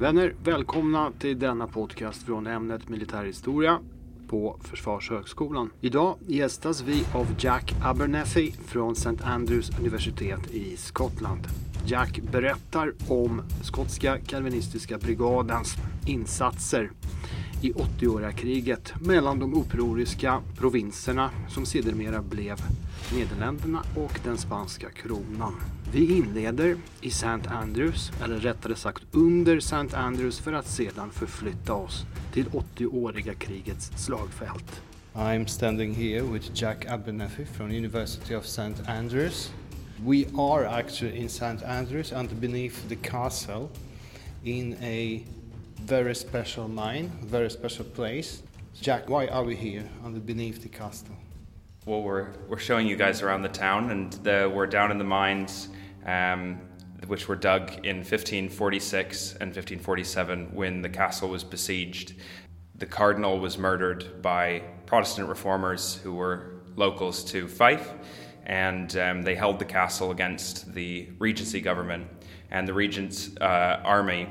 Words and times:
Vänner, 0.00 0.34
välkomna 0.44 1.12
till 1.18 1.38
denna 1.38 1.66
podcast 1.66 2.22
från 2.22 2.46
ämnet 2.46 2.88
militärhistoria 2.88 3.78
på 4.28 4.56
Försvarshögskolan. 4.60 5.70
Idag 5.80 6.16
gästas 6.26 6.82
vi 6.82 7.04
av 7.14 7.26
Jack 7.38 7.74
Abernethy 7.82 8.52
från 8.52 8.92
St. 8.92 9.24
Andrews 9.24 9.70
universitet 9.78 10.50
i 10.50 10.76
Skottland. 10.76 11.46
Jack 11.86 12.20
berättar 12.32 12.92
om 13.08 13.42
skotska 13.62 14.18
kalvinistiska 14.18 14.98
brigadens 14.98 15.76
insatser 16.06 16.90
i 17.62 17.72
80-åriga 17.72 18.32
kriget 18.32 18.94
mellan 19.00 19.38
de 19.38 19.54
upproriska 19.54 20.40
provinserna 20.58 21.30
som 21.48 21.66
sedermera 21.66 22.22
blev 22.22 22.56
Nederländerna 23.14 23.82
och 23.96 24.20
den 24.24 24.38
spanska 24.38 24.90
kronan. 24.90 25.54
Vi 25.92 26.16
inleder 26.18 26.76
i 27.00 27.08
St. 27.08 27.46
Andrews, 27.46 28.12
eller 28.24 28.38
rättare 28.38 28.74
sagt 28.74 29.02
under 29.12 29.56
St. 29.56 29.94
Andrews 29.94 30.40
för 30.40 30.52
att 30.52 30.66
sedan 30.66 31.10
förflytta 31.10 31.74
oss 31.74 32.06
till 32.32 32.46
80-åriga 32.46 33.34
krigets 33.34 33.92
slagfält. 33.96 34.82
I'm 35.14 35.46
standing 35.46 35.94
here 35.94 36.22
with 36.22 36.50
Jack 36.54 36.86
Abernethy 36.86 37.44
from 37.44 37.66
University 37.66 38.34
of 38.34 38.44
St. 38.44 38.88
Andrews. 38.88 39.52
We 40.04 40.24
are 40.38 40.66
actually 40.80 41.18
in 41.18 41.28
St. 41.28 41.62
Andrews 41.62 42.12
and 42.12 42.30
beneath 42.30 42.88
the 42.88 42.96
castle 42.96 43.68
in 44.44 44.76
a 44.82 45.24
very 45.86 46.14
special 46.14 46.68
mine, 46.68 47.10
very 47.30 47.50
special 47.50 47.84
place. 47.84 48.42
Jack, 48.80 49.08
why 49.08 49.26
are 49.26 49.44
we 49.44 49.56
here 49.56 49.84
underneath 50.04 50.62
the 50.62 50.68
castle? 50.68 51.16
Well, 51.86 52.02
we're, 52.02 52.26
we're 52.48 52.58
showing 52.58 52.86
you 52.86 52.96
guys 52.96 53.22
around 53.22 53.42
the 53.42 53.48
town, 53.48 53.90
and 53.90 54.12
the, 54.22 54.52
we're 54.54 54.66
down 54.66 54.90
in 54.90 54.98
the 54.98 55.04
mines, 55.04 55.68
um, 56.08 56.58
which 57.06 57.28
were 57.28 57.36
dug 57.36 57.70
in 57.84 57.98
1546 57.98 59.32
and 59.32 59.48
1547 59.48 60.54
when 60.54 60.80
the 60.80 60.88
castle 60.88 61.28
was 61.28 61.44
besieged. 61.44 62.14
The 62.76 62.86
cardinal 62.86 63.38
was 63.38 63.58
murdered 63.58 64.22
by 64.22 64.62
Protestant 64.86 65.28
reformers 65.28 65.96
who 65.96 66.14
were 66.14 66.62
locals 66.76 67.24
to 67.24 67.46
Fife, 67.46 67.92
and 68.46 68.96
um, 68.96 69.22
they 69.22 69.34
held 69.34 69.58
the 69.58 69.64
castle 69.64 70.10
against 70.10 70.72
the 70.72 71.08
Regency 71.18 71.60
government. 71.60 72.08
And 72.50 72.66
the 72.66 72.72
Regent's 72.72 73.36
uh, 73.40 73.80
army 73.84 74.28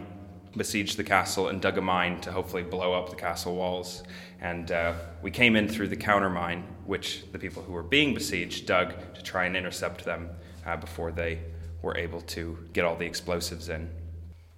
besieged 0.56 0.98
the 0.98 1.04
castle 1.04 1.50
and 1.50 1.62
dug 1.62 1.78
a 1.78 1.82
mine 1.82 2.20
to 2.22 2.32
hopefully 2.32 2.64
blow 2.64 2.94
up 2.94 3.12
the 3.12 3.16
castle 3.16 3.56
walls. 3.56 4.02
And 4.42 4.72
uh, 4.72 4.94
we 5.22 5.30
came 5.30 5.56
in 5.56 5.68
through 5.68 5.90
the 5.90 5.96
counter 5.96 6.30
mine, 6.30 6.64
which 6.86 7.32
the 7.32 7.38
people 7.38 7.62
who 7.62 7.74
were 7.74 7.84
being 7.84 8.16
besieged 8.16 8.66
dug 8.66 8.96
to 9.14 9.22
try 9.22 9.46
and 9.46 9.56
intercept 9.56 10.04
them 10.04 10.30
uh, 10.66 10.78
before 10.78 11.12
they 11.12 11.40
were 11.82 11.98
able 11.98 12.22
to 12.22 12.58
get 12.74 12.86
all 12.86 12.96
the 12.96 13.06
explosives 13.06 13.70
in. 13.70 13.90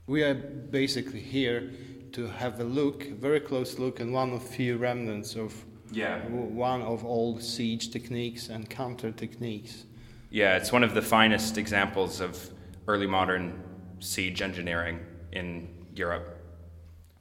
We 0.08 0.24
are 0.24 0.34
basically 0.34 1.20
here 1.20 1.72
to 2.14 2.28
have 2.28 2.60
a 2.60 2.64
look, 2.64 3.06
a 3.08 3.14
very 3.14 3.40
close 3.40 3.78
look, 3.78 4.00
and 4.00 4.12
one 4.14 4.32
of 4.34 4.42
few 4.44 4.78
remnants 4.78 5.36
of 5.36 5.66
Yeah. 5.92 6.20
one 6.28 6.82
of 6.82 7.04
old 7.06 7.42
siege 7.44 7.90
techniques 7.92 8.50
and 8.50 8.70
counter 8.70 9.12
techniques. 9.12 9.86
Yeah, 10.32 10.58
it's 10.58 10.72
one 10.72 10.84
of 10.84 10.94
the 10.94 11.02
finest 11.02 11.58
examples 11.58 12.22
of 12.22 12.52
early 12.88 13.08
modern 13.08 13.62
siege 14.00 14.42
engineering 14.42 15.00
in 15.32 15.68
Europe. 15.96 16.36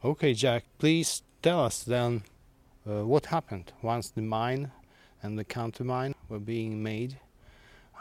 Okay, 0.05 0.33
Jack, 0.35 0.65
please 0.79 1.23
tell 1.43 1.65
us 1.65 1.83
then 1.83 2.23
uh, 2.87 3.05
what 3.05 3.27
happened 3.27 3.73
once 3.83 4.09
the 4.11 4.23
mine 4.23 4.71
and 5.23 5.39
the 5.39 5.45
countermine 5.45 6.15
were 6.29 6.39
being 6.39 6.83
made. 6.83 7.19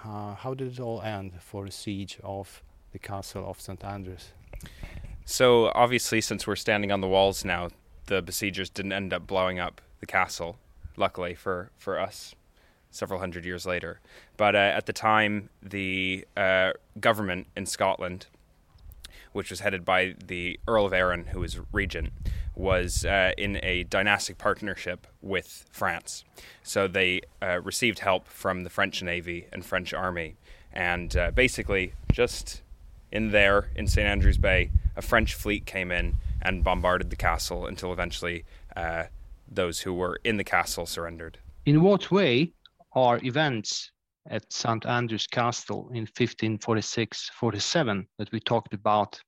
Uh, 0.03 0.35
how 0.35 0.53
did 0.53 0.73
it 0.73 0.79
all 0.79 1.01
end 1.01 1.33
for 1.39 1.65
the 1.65 1.71
siege 1.71 2.19
of 2.23 2.61
the 2.91 2.99
castle 2.99 3.49
of 3.49 3.59
St. 3.59 3.83
Andrews? 3.83 4.29
So, 5.25 5.71
obviously, 5.75 6.21
since 6.21 6.47
we're 6.47 6.55
standing 6.55 6.91
on 6.91 7.01
the 7.01 7.07
walls 7.07 7.43
now, 7.43 7.69
the 8.05 8.21
besiegers 8.21 8.69
didn't 8.69 8.93
end 8.93 9.13
up 9.13 9.27
blowing 9.27 9.59
up 9.59 9.81
the 9.99 10.05
castle, 10.05 10.57
luckily 10.95 11.35
for, 11.35 11.71
for 11.77 11.99
us, 11.99 12.33
several 12.91 13.19
hundred 13.19 13.45
years 13.45 13.65
later. 13.65 13.99
But 14.37 14.55
uh, 14.55 14.59
at 14.59 14.85
the 14.85 14.93
time, 14.93 15.49
the 15.61 16.25
uh, 16.37 16.71
government 16.99 17.47
in 17.57 17.65
Scotland, 17.65 18.27
which 19.33 19.49
was 19.49 19.59
headed 19.59 19.83
by 19.83 20.15
the 20.25 20.59
Earl 20.67 20.85
of 20.85 20.93
Arran, 20.93 21.25
who 21.25 21.41
was 21.41 21.59
regent, 21.71 22.13
was 22.57 23.05
uh, 23.05 23.31
in 23.37 23.59
a 23.61 23.83
dynastic 23.83 24.37
partnership 24.37 25.07
with 25.21 25.65
France. 25.71 26.23
So 26.63 26.87
they 26.87 27.21
uh, 27.41 27.61
received 27.61 27.99
help 27.99 28.27
from 28.27 28.63
the 28.63 28.69
French 28.69 29.03
Navy 29.03 29.47
and 29.53 29.63
French 29.63 29.93
Army. 29.93 30.35
And 30.73 31.15
uh, 31.15 31.31
basically, 31.31 31.93
just 32.11 32.61
in 33.11 33.31
there 33.31 33.69
in 33.75 33.87
St. 33.87 34.07
Andrews 34.07 34.37
Bay, 34.37 34.71
a 34.95 35.01
French 35.01 35.35
fleet 35.35 35.65
came 35.65 35.91
in 35.91 36.15
and 36.41 36.63
bombarded 36.63 37.09
the 37.09 37.15
castle 37.15 37.67
until 37.67 37.93
eventually 37.93 38.43
uh, 38.75 39.03
those 39.47 39.81
who 39.81 39.93
were 39.93 40.19
in 40.23 40.37
the 40.37 40.43
castle 40.43 40.85
surrendered. 40.85 41.37
In 41.65 41.81
what 41.81 42.11
way 42.11 42.53
are 42.93 43.19
events 43.23 43.91
at 44.29 44.51
St. 44.51 44.85
Andrew's 44.85 45.27
Castle 45.27 45.89
in 45.89 46.01
1546 46.01 47.29
47 47.33 48.07
that 48.17 48.31
we 48.31 48.39
talked 48.39 48.73
about 48.73 49.19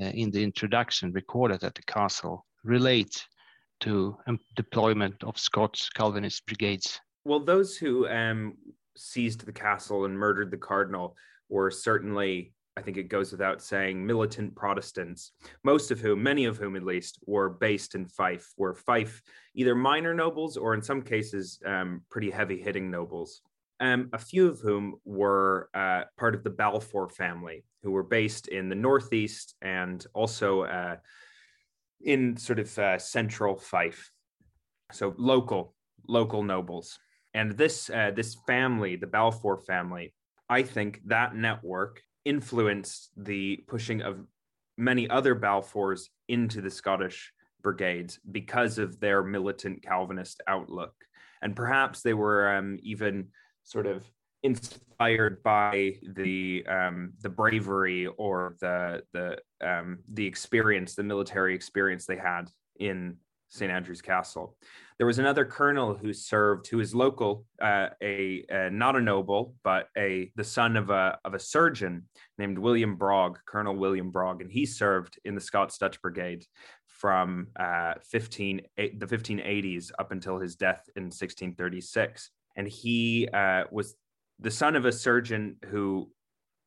uh, 0.00 0.06
in 0.06 0.30
the 0.30 0.42
introduction 0.42 1.12
recorded 1.12 1.62
at 1.62 1.74
the 1.74 1.82
castle 1.82 2.44
relate 2.64 3.26
to 3.80 4.16
um, 4.26 4.38
deployment 4.56 5.22
of 5.24 5.38
Scots 5.38 5.88
Calvinist 5.88 6.44
brigades? 6.46 7.00
Well, 7.24 7.40
those 7.40 7.76
who 7.76 8.08
um, 8.08 8.54
seized 8.96 9.44
the 9.44 9.52
castle 9.52 10.04
and 10.04 10.18
murdered 10.18 10.50
the 10.50 10.56
cardinal 10.56 11.16
were 11.48 11.70
certainly, 11.70 12.52
I 12.76 12.82
think 12.82 12.96
it 12.96 13.08
goes 13.08 13.32
without 13.32 13.62
saying, 13.62 14.04
militant 14.04 14.54
Protestants, 14.54 15.32
most 15.64 15.90
of 15.90 16.00
whom, 16.00 16.22
many 16.22 16.44
of 16.46 16.56
whom 16.56 16.76
at 16.76 16.82
least, 16.82 17.18
were 17.26 17.48
based 17.48 17.94
in 17.94 18.06
Fife, 18.06 18.52
were 18.56 18.74
Fife 18.74 19.22
either 19.54 19.74
minor 19.74 20.14
nobles 20.14 20.56
or 20.56 20.74
in 20.74 20.82
some 20.82 21.02
cases 21.02 21.60
um, 21.64 22.02
pretty 22.10 22.30
heavy 22.30 22.60
hitting 22.60 22.90
nobles. 22.90 23.42
Um, 23.80 24.08
a 24.12 24.18
few 24.18 24.48
of 24.48 24.58
whom 24.58 24.96
were 25.04 25.70
uh, 25.72 26.02
part 26.16 26.34
of 26.34 26.42
the 26.42 26.50
Balfour 26.50 27.08
family, 27.08 27.64
who 27.84 27.92
were 27.92 28.02
based 28.02 28.48
in 28.48 28.68
the 28.68 28.74
Northeast 28.74 29.54
and 29.62 30.04
also 30.14 30.62
uh, 30.62 30.96
in 32.00 32.36
sort 32.36 32.58
of 32.58 32.78
uh, 32.78 32.98
central 32.98 33.56
Fife. 33.56 34.10
So 34.92 35.14
local, 35.18 35.74
local 36.06 36.42
nobles. 36.42 36.98
And 37.34 37.52
this 37.52 37.90
uh, 37.90 38.12
this 38.14 38.36
family, 38.46 38.96
the 38.96 39.06
Balfour 39.06 39.58
family, 39.58 40.14
I 40.48 40.62
think 40.62 41.00
that 41.06 41.34
network 41.34 42.02
influenced 42.24 43.10
the 43.16 43.64
pushing 43.68 44.02
of 44.02 44.18
many 44.76 45.08
other 45.08 45.34
Balfours 45.34 46.08
into 46.28 46.60
the 46.60 46.70
Scottish 46.70 47.32
brigades 47.62 48.18
because 48.30 48.78
of 48.78 49.00
their 49.00 49.22
militant 49.22 49.82
Calvinist 49.82 50.40
outlook. 50.46 50.94
And 51.42 51.54
perhaps 51.54 52.02
they 52.02 52.14
were 52.14 52.56
um, 52.56 52.78
even 52.82 53.28
sort 53.64 53.86
of 53.86 54.04
inspired 54.42 55.42
by 55.42 55.94
the 56.14 56.64
um, 56.68 57.12
the 57.20 57.28
bravery 57.28 58.06
or 58.06 58.56
the 58.60 59.02
the 59.12 59.38
um, 59.66 59.98
the 60.12 60.26
experience, 60.26 60.94
the 60.94 61.02
military 61.02 61.54
experience 61.54 62.06
they 62.06 62.16
had 62.16 62.44
in 62.78 63.16
St 63.48 63.70
Andrew's 63.70 64.02
Castle. 64.02 64.56
There 64.98 65.06
was 65.06 65.18
another 65.18 65.44
colonel 65.44 65.94
who 65.94 66.12
served, 66.12 66.66
who 66.68 66.80
is 66.80 66.94
local, 66.94 67.44
uh, 67.62 67.88
a, 68.02 68.44
a 68.50 68.70
not 68.70 68.96
a 68.96 69.00
noble, 69.00 69.54
but 69.62 69.88
a 69.96 70.30
the 70.36 70.44
son 70.44 70.76
of 70.76 70.90
a 70.90 71.18
of 71.24 71.34
a 71.34 71.38
surgeon 71.38 72.08
named 72.36 72.58
William 72.58 72.96
Brog, 72.96 73.38
Colonel 73.46 73.76
William 73.76 74.10
Brog, 74.10 74.42
and 74.42 74.50
he 74.50 74.66
served 74.66 75.18
in 75.24 75.34
the 75.34 75.40
Scots 75.40 75.78
Dutch 75.78 76.00
Brigade 76.02 76.44
from 76.86 77.46
uh, 77.58 77.94
15 78.10 78.60
the 78.76 79.06
1580s 79.06 79.92
up 79.98 80.10
until 80.10 80.38
his 80.38 80.56
death 80.56 80.82
in 80.96 81.04
1636. 81.04 82.30
And 82.56 82.66
he 82.66 83.28
uh, 83.32 83.64
was 83.70 83.94
the 84.40 84.50
son 84.50 84.76
of 84.76 84.84
a 84.84 84.92
surgeon 84.92 85.56
who 85.66 86.10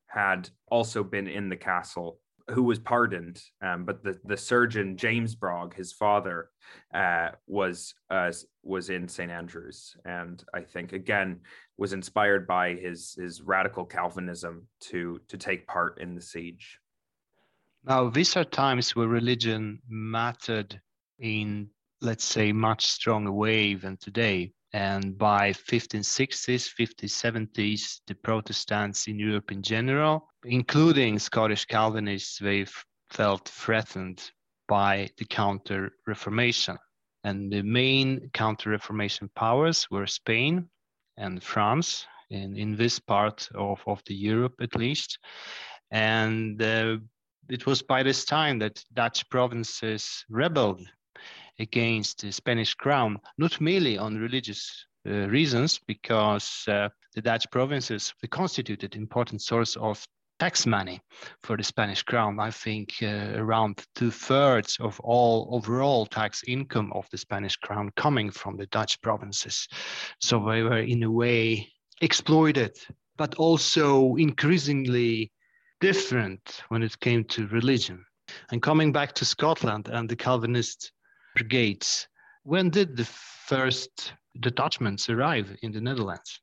had 0.07 0.49
also 0.69 1.03
been 1.03 1.27
in 1.27 1.49
the 1.49 1.55
castle 1.55 2.19
who 2.49 2.63
was 2.63 2.79
pardoned 2.79 3.41
um, 3.61 3.85
but 3.85 4.03
the, 4.03 4.19
the 4.25 4.35
surgeon 4.35 4.97
james 4.97 5.35
Brog, 5.35 5.73
his 5.73 5.93
father 5.93 6.49
uh, 6.93 7.29
was 7.47 7.93
uh, 8.09 8.31
was 8.63 8.89
in 8.89 9.07
st 9.07 9.31
andrews 9.31 9.95
and 10.05 10.43
i 10.53 10.61
think 10.61 10.91
again 10.93 11.39
was 11.77 11.93
inspired 11.93 12.45
by 12.47 12.73
his 12.73 13.15
his 13.17 13.41
radical 13.41 13.85
calvinism 13.85 14.67
to 14.79 15.19
to 15.27 15.37
take 15.37 15.65
part 15.67 15.99
in 16.01 16.15
the 16.15 16.21
siege 16.21 16.79
Now, 17.83 18.09
these 18.09 18.37
are 18.37 18.45
times 18.45 18.95
where 18.95 19.07
religion 19.07 19.81
mattered 19.89 20.79
in, 21.17 21.69
let's 22.01 22.23
say, 22.25 22.51
much 22.53 22.85
stronger 22.85 23.31
way 23.31 23.73
than 23.73 23.97
today. 23.97 24.53
And 24.73 25.17
by 25.17 25.51
1560s, 25.51 26.73
1570s, 26.79 27.99
the 28.07 28.15
Protestants 28.15 29.07
in 29.07 29.19
Europe 29.19 29.51
in 29.51 29.61
general, 29.61 30.29
including 30.45 31.19
Scottish 31.19 31.65
Calvinists, 31.65 32.37
they 32.39 32.65
felt 33.09 33.49
threatened 33.49 34.31
by 34.67 35.09
the 35.17 35.25
Counter 35.25 35.91
Reformation. 36.07 36.77
And 37.23 37.51
the 37.51 37.61
main 37.63 38.29
Counter 38.33 38.69
Reformation 38.69 39.29
powers 39.35 39.87
were 39.91 40.07
Spain 40.07 40.69
and 41.17 41.43
France, 41.43 42.05
in, 42.31 42.57
in 42.57 42.75
this 42.75 42.97
part 42.97 43.49
of, 43.53 43.81
of 43.85 44.01
the 44.05 44.15
Europe 44.15 44.55
at 44.61 44.75
least. 44.75 45.19
And 45.91 46.61
uh, 46.61 46.97
it 47.49 47.65
was 47.65 47.81
by 47.81 48.01
this 48.03 48.23
time 48.23 48.59
that 48.59 48.83
Dutch 48.93 49.29
provinces 49.29 50.25
rebelled 50.29 50.87
against 51.59 52.21
the 52.21 52.31
Spanish 52.31 52.73
crown, 52.73 53.19
not 53.37 53.61
merely 53.61 53.97
on 53.97 54.17
religious 54.17 54.85
uh, 55.07 55.27
reasons, 55.29 55.79
because 55.87 56.65
uh, 56.67 56.89
the 57.15 57.21
Dutch 57.21 57.49
provinces 57.51 58.13
constituted 58.29 58.95
important 58.95 59.41
source 59.41 59.75
of 59.75 60.05
tax 60.41 60.65
money 60.65 60.99
for 61.43 61.55
the 61.55 61.63
Spanish 61.63 62.01
crown. 62.01 62.39
I 62.39 62.49
think 62.49 62.95
uh, 63.03 63.33
around 63.35 63.85
two 63.93 64.09
thirds 64.09 64.77
of 64.79 64.99
all 65.01 65.49
overall 65.51 66.07
tax 66.07 66.43
income 66.47 66.91
of 66.93 67.07
the 67.11 67.17
Spanish 67.17 67.55
crown 67.57 67.91
coming 67.95 68.31
from 68.31 68.57
the 68.57 68.65
Dutch 68.67 68.99
provinces. 69.01 69.67
So 70.19 70.39
they 70.39 70.63
were 70.63 70.79
in 70.79 71.03
a 71.03 71.11
way 71.11 71.67
exploited, 72.01 72.75
but 73.17 73.35
also 73.35 74.15
increasingly 74.15 75.31
different 75.79 76.61
when 76.69 76.81
it 76.81 76.99
came 76.99 77.23
to 77.25 77.45
religion. 77.47 78.03
And 78.51 78.63
coming 78.63 78.91
back 78.91 79.13
to 79.15 79.25
Scotland 79.25 79.89
and 79.89 80.09
the 80.09 80.15
Calvinist 80.15 80.91
brigades, 81.35 82.07
when 82.43 82.69
did 82.69 82.95
the 82.97 83.05
first 83.05 84.13
detachments 84.39 85.09
arrive 85.09 85.55
in 85.61 85.71
the 85.71 85.81
Netherlands? 85.81 86.39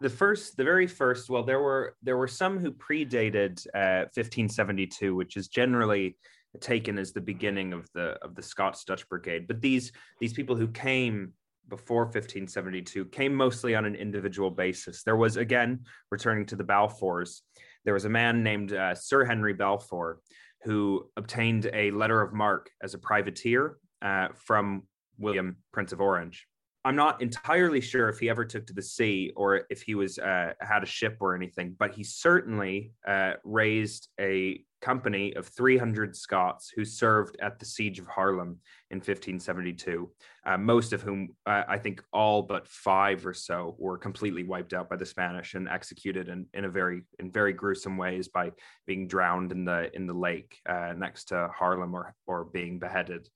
the 0.00 0.08
first 0.08 0.56
the 0.56 0.62
very 0.62 0.86
first 0.86 1.28
well 1.28 1.42
there 1.42 1.60
were 1.60 1.96
there 2.02 2.16
were 2.16 2.28
some 2.28 2.58
who 2.58 2.70
predated 2.70 3.58
uh, 3.74 4.06
1572 4.14 5.14
which 5.14 5.36
is 5.36 5.48
generally 5.48 6.16
taken 6.60 6.98
as 6.98 7.12
the 7.12 7.20
beginning 7.20 7.72
of 7.72 7.88
the 7.94 8.16
of 8.22 8.34
the 8.34 8.42
scots 8.42 8.84
dutch 8.84 9.08
brigade. 9.08 9.46
But 9.46 9.60
these 9.60 9.92
these 10.20 10.32
people 10.32 10.56
who 10.56 10.68
came 10.68 11.32
before 11.68 12.04
1572 12.04 13.06
came 13.06 13.34
mostly 13.34 13.74
on 13.74 13.84
an 13.84 13.94
individual 13.94 14.50
basis. 14.50 15.02
There 15.02 15.16
was 15.16 15.36
again 15.36 15.80
returning 16.10 16.46
to 16.46 16.56
the 16.56 16.64
balfours 16.64 17.42
there 17.84 17.94
was 17.94 18.04
a 18.04 18.10
man 18.10 18.42
named 18.42 18.72
uh, 18.72 18.94
sir 18.94 19.24
henry 19.24 19.54
balfour 19.54 20.20
who 20.62 21.08
obtained 21.16 21.70
a 21.72 21.90
letter 21.92 22.20
of 22.20 22.32
marque 22.32 22.70
as 22.82 22.94
a 22.94 22.98
privateer 22.98 23.78
uh, 24.02 24.28
from 24.34 24.82
william 25.18 25.56
prince 25.72 25.92
of 25.92 26.00
orange. 26.00 26.46
I'm 26.84 26.96
not 26.96 27.20
entirely 27.20 27.80
sure 27.80 28.08
if 28.08 28.18
he 28.18 28.30
ever 28.30 28.44
took 28.44 28.66
to 28.68 28.72
the 28.72 28.82
sea 28.82 29.32
or 29.36 29.62
if 29.68 29.82
he 29.82 29.94
was 29.94 30.18
uh, 30.18 30.52
had 30.60 30.82
a 30.82 30.86
ship 30.86 31.18
or 31.20 31.34
anything, 31.34 31.74
but 31.78 31.92
he 31.92 32.04
certainly 32.04 32.92
uh, 33.06 33.32
raised 33.44 34.08
a 34.20 34.64
company 34.80 35.34
of 35.34 35.46
300 35.48 36.16
Scots 36.16 36.72
who 36.74 36.84
served 36.84 37.36
at 37.40 37.58
the 37.58 37.64
siege 37.64 37.98
of 37.98 38.06
Haarlem 38.06 38.58
in 38.90 38.98
1572. 38.98 40.10
Uh, 40.46 40.56
most 40.56 40.92
of 40.92 41.02
whom, 41.02 41.30
uh, 41.46 41.64
I 41.68 41.78
think, 41.78 42.02
all 42.12 42.42
but 42.42 42.66
five 42.66 43.26
or 43.26 43.34
so, 43.34 43.76
were 43.78 43.98
completely 43.98 44.44
wiped 44.44 44.72
out 44.72 44.88
by 44.88 44.96
the 44.96 45.04
Spanish 45.04 45.54
and 45.54 45.68
executed 45.68 46.28
in, 46.28 46.46
in 46.54 46.64
a 46.64 46.68
very 46.68 47.02
in 47.18 47.30
very 47.30 47.52
gruesome 47.52 47.96
ways 47.96 48.28
by 48.28 48.52
being 48.86 49.08
drowned 49.08 49.52
in 49.52 49.64
the 49.64 49.94
in 49.94 50.06
the 50.06 50.14
lake 50.14 50.58
uh, 50.68 50.94
next 50.96 51.24
to 51.26 51.50
Haarlem 51.58 51.92
or 51.92 52.14
or 52.26 52.44
being 52.44 52.78
beheaded. 52.78 53.28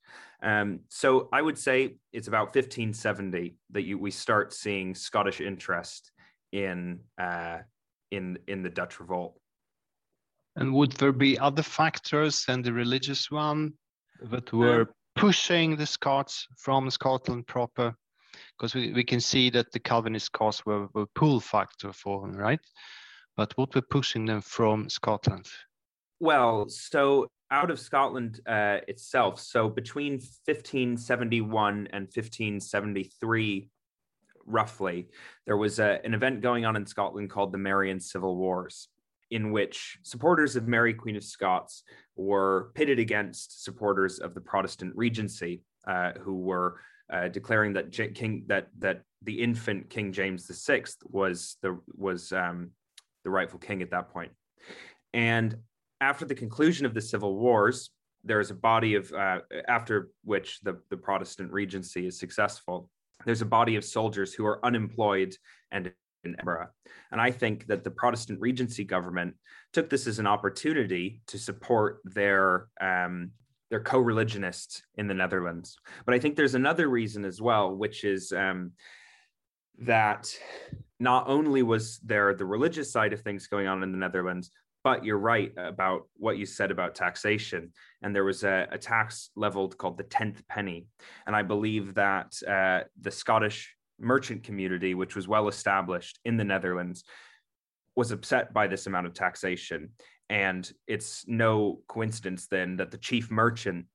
Um, 0.42 0.80
so 0.88 1.28
I 1.32 1.42
would 1.42 1.58
say 1.58 1.96
it's 2.12 2.28
about 2.28 2.54
1570 2.54 3.56
that 3.70 3.82
you 3.82 3.98
we 3.98 4.10
start 4.10 4.52
seeing 4.52 4.94
Scottish 4.94 5.40
interest 5.40 6.10
in 6.52 7.00
uh, 7.18 7.58
in 8.10 8.38
in 8.46 8.62
the 8.62 8.70
Dutch 8.70 9.00
revolt. 9.00 9.38
And 10.56 10.74
would 10.74 10.92
there 10.92 11.12
be 11.12 11.38
other 11.38 11.62
factors 11.62 12.44
than 12.44 12.62
the 12.62 12.72
religious 12.72 13.30
one 13.30 13.72
that 14.20 14.52
were 14.52 14.92
pushing 15.14 15.76
the 15.76 15.86
Scots 15.86 16.46
from 16.56 16.90
Scotland 16.90 17.46
proper? 17.46 17.94
Because 18.56 18.74
we, 18.74 18.92
we 18.92 19.04
can 19.04 19.20
see 19.20 19.50
that 19.50 19.72
the 19.72 19.80
Calvinist 19.80 20.32
cause 20.32 20.64
were, 20.66 20.88
a 20.94 21.06
pull 21.14 21.40
factor 21.40 21.92
for 21.92 22.22
them, 22.22 22.36
right? 22.36 22.60
But 23.36 23.56
what 23.56 23.74
were 23.74 23.82
pushing 23.82 24.26
them 24.26 24.42
from 24.42 24.88
Scotland? 24.88 25.46
Well, 26.20 26.68
so 26.68 27.28
out 27.50 27.70
of 27.70 27.78
Scotland 27.78 28.40
uh, 28.46 28.78
itself. 28.88 29.40
So 29.40 29.68
between 29.68 30.14
1571 30.14 31.88
and 31.92 32.04
1573, 32.04 33.68
roughly, 34.46 35.08
there 35.46 35.56
was 35.56 35.78
a, 35.78 36.00
an 36.04 36.14
event 36.14 36.40
going 36.40 36.64
on 36.64 36.76
in 36.76 36.86
Scotland 36.86 37.30
called 37.30 37.52
the 37.52 37.58
Marian 37.58 38.00
Civil 38.00 38.36
Wars, 38.36 38.88
in 39.32 39.50
which 39.50 39.98
supporters 40.02 40.56
of 40.56 40.68
Mary, 40.68 40.94
Queen 40.94 41.16
of 41.16 41.24
Scots, 41.24 41.82
were 42.16 42.70
pitted 42.74 42.98
against 42.98 43.64
supporters 43.64 44.18
of 44.18 44.34
the 44.34 44.40
Protestant 44.40 44.92
Regency, 44.94 45.62
uh, 45.86 46.12
who 46.20 46.38
were 46.38 46.80
uh, 47.12 47.28
declaring 47.28 47.72
that 47.72 47.90
J- 47.90 48.12
King 48.12 48.44
that 48.46 48.68
that 48.78 49.02
the 49.22 49.40
infant 49.42 49.90
King 49.90 50.12
James 50.12 50.46
VI 50.46 50.84
was 51.04 51.56
the 51.62 51.78
was 51.96 52.32
um, 52.32 52.70
the 53.24 53.30
rightful 53.30 53.58
king 53.58 53.82
at 53.82 53.90
that 53.90 54.10
point. 54.10 54.32
And 55.12 55.56
after 56.00 56.24
the 56.24 56.34
conclusion 56.34 56.86
of 56.86 56.94
the 56.94 57.00
civil 57.00 57.38
wars, 57.38 57.90
there 58.24 58.40
is 58.40 58.50
a 58.50 58.54
body 58.54 58.94
of, 58.94 59.12
uh, 59.12 59.40
after 59.68 60.10
which 60.24 60.60
the, 60.60 60.78
the 60.90 60.96
Protestant 60.96 61.52
regency 61.52 62.06
is 62.06 62.18
successful, 62.18 62.88
there's 63.24 63.42
a 63.42 63.46
body 63.46 63.76
of 63.76 63.84
soldiers 63.84 64.34
who 64.34 64.44
are 64.44 64.64
unemployed 64.64 65.34
and 65.70 65.92
in 66.24 66.34
Edinburgh. 66.34 66.68
And 67.10 67.20
I 67.20 67.30
think 67.30 67.66
that 67.66 67.84
the 67.84 67.90
Protestant 67.90 68.40
Regency 68.40 68.84
government 68.84 69.34
took 69.72 69.90
this 69.90 70.06
as 70.06 70.18
an 70.18 70.26
opportunity 70.26 71.22
to 71.28 71.38
support 71.38 72.00
their 72.04 72.68
um, 72.80 73.30
their 73.70 73.80
co-religionists 73.80 74.82
in 74.96 75.06
the 75.06 75.14
Netherlands. 75.14 75.78
But 76.04 76.14
I 76.14 76.18
think 76.18 76.36
there's 76.36 76.54
another 76.54 76.88
reason 76.88 77.24
as 77.24 77.40
well, 77.40 77.74
which 77.74 78.04
is 78.04 78.30
um, 78.30 78.72
that 79.78 80.36
not 81.00 81.26
only 81.26 81.62
was 81.62 81.98
there 82.00 82.34
the 82.34 82.44
religious 82.44 82.92
side 82.92 83.14
of 83.14 83.22
things 83.22 83.46
going 83.46 83.66
on 83.66 83.82
in 83.82 83.90
the 83.90 83.96
Netherlands, 83.96 84.50
but 84.84 85.04
you're 85.04 85.18
right 85.18 85.52
about 85.56 86.02
what 86.16 86.38
you 86.38 86.44
said 86.44 86.70
about 86.70 86.94
taxation. 86.94 87.72
And 88.02 88.14
there 88.14 88.24
was 88.24 88.44
a, 88.44 88.68
a 88.70 88.78
tax 88.78 89.30
leveled 89.36 89.78
called 89.78 89.96
the 89.96 90.04
10th 90.04 90.46
penny. 90.48 90.86
And 91.26 91.34
I 91.34 91.42
believe 91.42 91.94
that 91.94 92.34
uh, 92.46 92.86
the 93.00 93.10
Scottish 93.10 93.74
merchant 94.02 94.42
community, 94.42 94.94
which 94.94 95.16
was 95.16 95.28
well 95.28 95.48
established 95.48 96.18
in 96.24 96.36
the 96.36 96.44
Netherlands, 96.44 97.04
was 97.96 98.10
upset 98.10 98.52
by 98.52 98.66
this 98.66 98.86
amount 98.86 99.06
of 99.06 99.14
taxation. 99.14 99.90
And 100.28 100.70
it's 100.86 101.24
no 101.26 101.80
coincidence 101.88 102.46
then 102.46 102.76
that 102.76 102.90
the 102.90 102.98
chief 102.98 103.30
merchant 103.30 103.86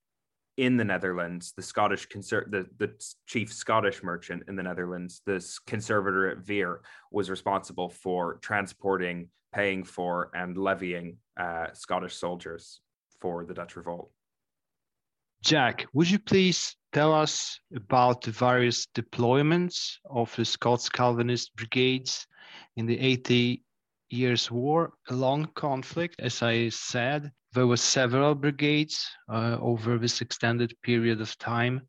in 0.57 0.77
the 0.77 0.83
Netherlands, 0.83 1.53
the 1.55 1.61
Scottish 1.61 2.07
conser- 2.07 2.49
the, 2.49 2.65
the 2.77 2.91
chief 3.27 3.53
Scottish 3.53 4.01
merchant 4.01 4.43
in 4.47 4.55
the 4.55 4.63
Netherlands, 4.63 5.21
this 5.25 5.59
conservator 5.59 6.29
at 6.29 6.39
Veere, 6.39 6.79
was 7.11 7.29
responsible 7.29 7.89
for 7.89 8.39
transporting 8.41 9.29
paying 9.53 9.83
for 9.83 10.29
and 10.33 10.57
levying 10.57 11.17
uh, 11.39 11.67
Scottish 11.73 12.15
soldiers 12.15 12.81
for 13.21 13.45
the 13.45 13.53
Dutch 13.53 13.75
revolt. 13.75 14.11
Jack, 15.43 15.85
would 15.93 16.09
you 16.09 16.19
please 16.19 16.75
tell 16.93 17.13
us 17.13 17.59
about 17.75 18.21
the 18.21 18.31
various 18.31 18.87
deployments 18.87 19.97
of 20.09 20.35
the 20.35 20.43
Scots 20.43 20.89
Calvinist 20.89 21.55
brigades 21.55 22.25
in 22.75 22.85
the 22.85 22.99
80 22.99 23.63
Years' 24.09 24.49
War, 24.49 24.93
a 25.09 25.13
long 25.13 25.47
conflict? 25.55 26.15
As 26.19 26.41
I 26.41 26.69
said, 26.69 27.31
there 27.53 27.67
were 27.67 27.77
several 27.77 28.35
brigades 28.35 29.09
uh, 29.29 29.57
over 29.61 29.97
this 29.97 30.21
extended 30.21 30.75
period 30.81 31.21
of 31.21 31.37
time. 31.37 31.87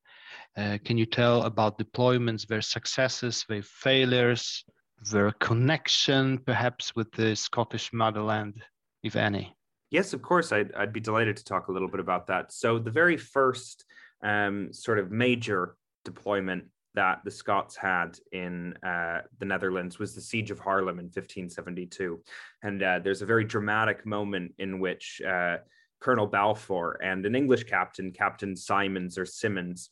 Uh, 0.56 0.78
can 0.84 0.98
you 0.98 1.06
tell 1.06 1.42
about 1.42 1.78
deployments, 1.78 2.46
their 2.46 2.62
successes, 2.62 3.44
their 3.48 3.62
failures, 3.62 4.64
their 5.10 5.32
connection 5.32 6.38
perhaps 6.38 6.94
with 6.94 7.10
the 7.12 7.34
Scottish 7.34 7.92
motherland, 7.92 8.62
if 9.02 9.16
any? 9.16 9.54
Yes, 9.90 10.12
of 10.12 10.22
course. 10.22 10.52
I'd, 10.52 10.72
I'd 10.74 10.92
be 10.92 11.00
delighted 11.00 11.36
to 11.38 11.44
talk 11.44 11.68
a 11.68 11.72
little 11.72 11.88
bit 11.88 12.00
about 12.00 12.26
that. 12.26 12.52
So, 12.52 12.78
the 12.78 12.90
very 12.90 13.16
first 13.16 13.84
um, 14.22 14.72
sort 14.72 14.98
of 14.98 15.10
major 15.10 15.76
deployment 16.04 16.64
that 16.94 17.20
the 17.24 17.30
Scots 17.30 17.76
had 17.76 18.18
in 18.32 18.74
uh, 18.82 19.20
the 19.38 19.44
Netherlands 19.44 19.98
was 19.98 20.14
the 20.14 20.20
Siege 20.20 20.50
of 20.50 20.58
Haarlem 20.58 20.98
in 20.98 21.06
1572. 21.06 22.20
And 22.62 22.82
uh, 22.82 22.98
there's 22.98 23.22
a 23.22 23.26
very 23.26 23.44
dramatic 23.44 24.04
moment 24.04 24.54
in 24.58 24.80
which 24.80 25.22
uh, 25.26 25.58
Colonel 26.00 26.26
Balfour 26.26 26.98
and 27.02 27.24
an 27.24 27.34
English 27.34 27.64
captain, 27.64 28.10
Captain 28.12 28.56
Simons 28.56 29.18
or 29.18 29.26
Simmons, 29.26 29.90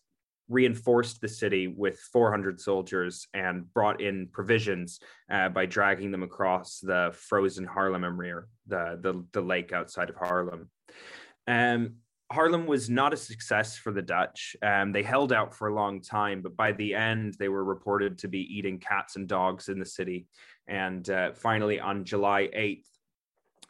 reinforced 0.48 1.20
the 1.20 1.28
city 1.28 1.66
with 1.66 1.98
400 2.12 2.60
soldiers 2.60 3.26
and 3.34 3.72
brought 3.72 4.00
in 4.00 4.28
provisions 4.32 5.00
uh, 5.30 5.48
by 5.48 5.66
dragging 5.66 6.10
them 6.10 6.22
across 6.22 6.80
the 6.80 7.14
frozen 7.14 7.66
Haarlemmermeer, 7.66 8.44
the, 8.66 8.98
the, 9.00 9.24
the 9.32 9.40
lake 9.40 9.72
outside 9.72 10.10
of 10.10 10.16
Haarlem. 10.16 10.68
Um, 11.48 11.96
Haarlem 12.32 12.66
was 12.66 12.90
not 12.90 13.12
a 13.12 13.16
success 13.16 13.76
for 13.76 13.92
the 13.92 14.02
Dutch. 14.02 14.56
Um, 14.62 14.92
they 14.92 15.02
held 15.02 15.32
out 15.32 15.54
for 15.54 15.68
a 15.68 15.74
long 15.74 16.00
time, 16.00 16.42
but 16.42 16.56
by 16.56 16.72
the 16.72 16.94
end, 16.94 17.34
they 17.38 17.48
were 17.48 17.64
reported 17.64 18.18
to 18.18 18.28
be 18.28 18.40
eating 18.40 18.80
cats 18.80 19.16
and 19.16 19.28
dogs 19.28 19.68
in 19.68 19.78
the 19.78 19.86
city. 19.86 20.26
And 20.66 21.08
uh, 21.08 21.32
finally, 21.34 21.78
on 21.78 22.04
July 22.04 22.48
8th, 22.56 22.86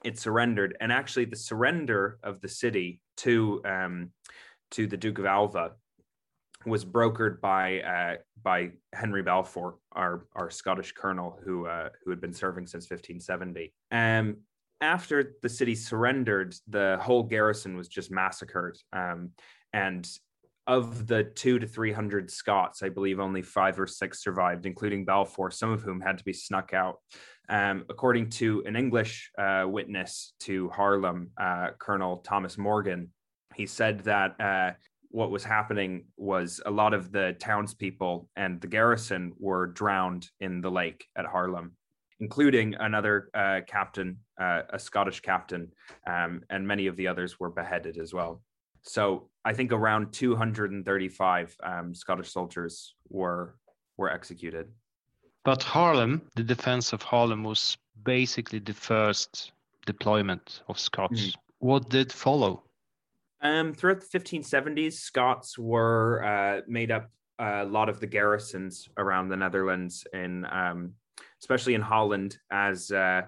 it 0.04 0.18
surrendered. 0.18 0.76
And 0.80 0.90
actually, 0.90 1.26
the 1.26 1.37
surrender 1.37 2.18
of 2.23 2.40
the 2.40 2.49
city 2.49 3.00
to 3.18 3.61
um, 3.66 4.11
to 4.73 4.87
the 4.87 4.97
Duke 4.97 5.18
of 5.18 5.26
Alva 5.26 5.73
was 6.66 6.85
brokered 6.85 7.40
by 7.40 7.80
uh, 7.80 8.16
by 8.42 8.70
Henry 8.92 9.23
Balfour, 9.23 9.78
our 9.92 10.26
our 10.35 10.50
Scottish 10.50 10.92
colonel 10.92 11.38
who 11.44 11.66
uh, 11.66 11.88
who 12.04 12.11
had 12.11 12.20
been 12.20 12.32
serving 12.32 12.66
since 12.66 12.90
1570. 12.90 13.73
Um, 13.92 14.38
after 14.80 15.37
the 15.42 15.49
city 15.49 15.75
surrendered, 15.75 16.54
the 16.68 16.99
whole 17.00 17.23
garrison 17.23 17.76
was 17.76 17.88
just 17.88 18.11
massacred. 18.11 18.76
Um, 18.92 19.30
and 19.73 20.06
of 20.66 21.06
the 21.06 21.25
two 21.25 21.58
to 21.58 21.66
300 21.66 22.30
Scots, 22.30 22.82
I 22.82 22.88
believe 22.88 23.20
only 23.20 23.42
five 23.42 23.78
or 23.78 23.87
six 23.87 24.23
survived, 24.23 24.66
including 24.66 25.04
Balfour, 25.04 25.50
some 25.50 25.70
of 25.70 25.82
whom 25.82 26.00
had 26.00 26.18
to 26.18 26.25
be 26.25 26.32
snuck 26.32 26.75
out. 26.75 26.99
Um, 27.49 27.85
according 27.88 28.30
to 28.30 28.64
an 28.66 28.75
English 28.75 29.30
uh, 29.38 29.64
witness 29.68 30.35
to 30.40 30.68
Haarlem, 30.70 31.28
uh, 31.40 31.68
Colonel 31.78 32.18
Thomas 32.18 32.58
Morgan, 32.58 33.12
he 33.54 33.66
said 33.66 34.00
that 34.00 34.40
uh, 34.40 34.73
what 35.10 35.30
was 35.30 35.44
happening 35.44 36.04
was 36.16 36.60
a 36.66 36.70
lot 36.70 36.94
of 36.94 37.12
the 37.12 37.36
townspeople 37.38 38.28
and 38.36 38.60
the 38.60 38.66
garrison 38.66 39.32
were 39.38 39.66
drowned 39.68 40.28
in 40.40 40.60
the 40.60 40.70
lake 40.70 41.06
at 41.16 41.26
Haarlem, 41.26 41.72
including 42.20 42.75
another 42.75 43.30
uh, 43.34 43.60
captain, 43.66 44.18
uh, 44.40 44.62
a 44.70 44.78
Scottish 44.78 45.20
captain, 45.20 45.72
um, 46.06 46.42
and 46.50 46.66
many 46.66 46.86
of 46.86 46.96
the 46.96 47.06
others 47.06 47.40
were 47.40 47.50
beheaded 47.50 47.98
as 47.98 48.12
well. 48.12 48.42
So 48.82 49.28
I 49.44 49.52
think 49.52 49.72
around 49.72 50.12
235 50.12 51.56
um, 51.62 51.94
Scottish 51.94 52.32
soldiers 52.32 52.94
were 53.08 53.56
were 53.96 54.10
executed. 54.10 54.68
But 55.44 55.62
Haarlem, 55.62 56.22
the 56.34 56.42
defense 56.42 56.92
of 56.92 57.02
Haarlem, 57.02 57.44
was 57.44 57.78
basically 58.04 58.58
the 58.58 58.75
first 58.75 59.52
deployment 59.86 60.62
of 60.68 60.78
Scots. 60.78 61.28
Mm. 61.28 61.34
What 61.60 61.88
did 61.88 62.12
follow? 62.12 62.65
Um, 63.46 63.74
throughout 63.74 64.00
the 64.00 64.18
1570s, 64.18 64.94
Scots 64.94 65.56
were 65.56 66.24
uh, 66.24 66.62
made 66.66 66.90
up 66.90 67.10
a 67.38 67.64
lot 67.64 67.88
of 67.88 68.00
the 68.00 68.06
garrisons 68.06 68.88
around 68.96 69.28
the 69.28 69.36
Netherlands, 69.36 70.04
in 70.12 70.44
um, 70.50 70.94
especially 71.40 71.74
in 71.74 71.80
Holland, 71.80 72.38
as 72.50 72.90
uh, 72.90 73.22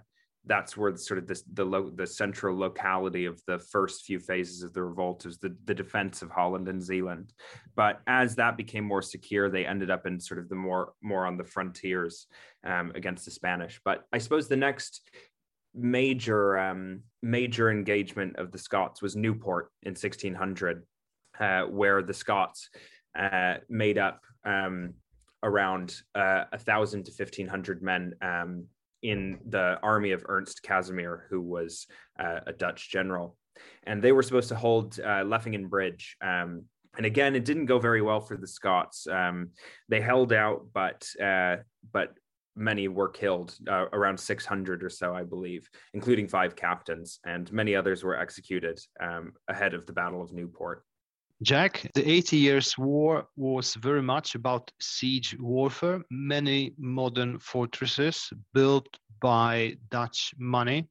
that's 0.44 0.76
where 0.76 0.90
the, 0.90 0.98
sort 0.98 1.18
of 1.18 1.28
the 1.28 1.40
the, 1.52 1.64
lo- 1.64 1.92
the 1.94 2.06
central 2.06 2.58
locality 2.58 3.26
of 3.26 3.40
the 3.46 3.60
first 3.60 4.04
few 4.04 4.18
phases 4.18 4.64
of 4.64 4.72
the 4.72 4.82
revolt 4.82 5.24
was 5.24 5.38
the, 5.38 5.54
the 5.66 5.74
defense 5.74 6.20
of 6.22 6.30
Holland 6.30 6.68
and 6.68 6.82
Zeeland. 6.82 7.32
But 7.76 8.00
as 8.08 8.34
that 8.36 8.56
became 8.56 8.84
more 8.84 9.02
secure, 9.02 9.48
they 9.48 9.66
ended 9.66 9.90
up 9.90 10.04
in 10.04 10.18
sort 10.18 10.40
of 10.40 10.48
the 10.48 10.56
more 10.56 10.94
more 11.00 11.26
on 11.26 11.36
the 11.36 11.44
frontiers 11.44 12.26
um, 12.64 12.90
against 12.96 13.24
the 13.24 13.30
Spanish. 13.30 13.80
But 13.84 14.04
I 14.12 14.18
suppose 14.18 14.48
the 14.48 14.56
next 14.56 15.08
major 15.78 16.58
um, 16.58 17.02
major 17.22 17.70
engagement 17.70 18.36
of 18.36 18.52
the 18.52 18.58
Scots 18.58 19.02
was 19.02 19.16
Newport 19.16 19.70
in 19.82 19.90
1600, 19.90 20.84
uh, 21.40 21.62
where 21.62 22.02
the 22.02 22.14
Scots 22.14 22.68
uh, 23.18 23.54
made 23.68 23.98
up 23.98 24.20
um, 24.44 24.94
around 25.42 25.96
uh, 26.14 26.44
a 26.52 26.58
thousand 26.58 27.04
to 27.04 27.12
1500 27.12 27.82
men 27.82 28.14
um, 28.22 28.66
in 29.02 29.38
the 29.48 29.78
army 29.82 30.12
of 30.12 30.24
Ernst 30.28 30.62
Casimir, 30.62 31.26
who 31.30 31.40
was 31.40 31.86
uh, 32.18 32.40
a 32.46 32.52
Dutch 32.52 32.90
general. 32.90 33.36
And 33.84 34.02
they 34.02 34.12
were 34.12 34.22
supposed 34.22 34.48
to 34.50 34.56
hold 34.56 34.98
uh, 35.00 35.24
Leffingen 35.24 35.68
Bridge. 35.68 36.16
Um, 36.20 36.64
and 36.96 37.06
again, 37.06 37.36
it 37.36 37.44
didn't 37.44 37.66
go 37.66 37.78
very 37.78 38.02
well 38.02 38.20
for 38.20 38.36
the 38.36 38.46
Scots. 38.46 39.06
Um, 39.06 39.50
they 39.88 40.00
held 40.00 40.32
out, 40.32 40.66
but 40.72 41.08
uh, 41.22 41.56
but 41.92 42.14
many 42.58 42.88
were 42.88 43.08
killed, 43.08 43.56
uh, 43.68 43.86
around 43.92 44.18
600 44.18 44.82
or 44.82 44.90
so, 44.90 45.14
I 45.14 45.22
believe, 45.22 45.68
including 45.94 46.28
five 46.28 46.56
captains, 46.56 47.20
and 47.24 47.50
many 47.52 47.74
others 47.74 48.04
were 48.04 48.18
executed 48.18 48.80
um, 49.00 49.32
ahead 49.48 49.74
of 49.74 49.86
the 49.86 49.92
Battle 49.92 50.22
of 50.22 50.32
Newport. 50.32 50.82
Jack, 51.42 51.88
the 51.94 52.08
80 52.08 52.36
Years' 52.36 52.76
War 52.76 53.28
was 53.36 53.74
very 53.76 54.02
much 54.02 54.34
about 54.34 54.72
siege 54.80 55.36
warfare. 55.38 56.02
Many 56.10 56.74
modern 56.78 57.38
fortresses 57.38 58.28
built 58.54 58.88
by 59.20 59.76
Dutch 59.90 60.34
money, 60.36 60.88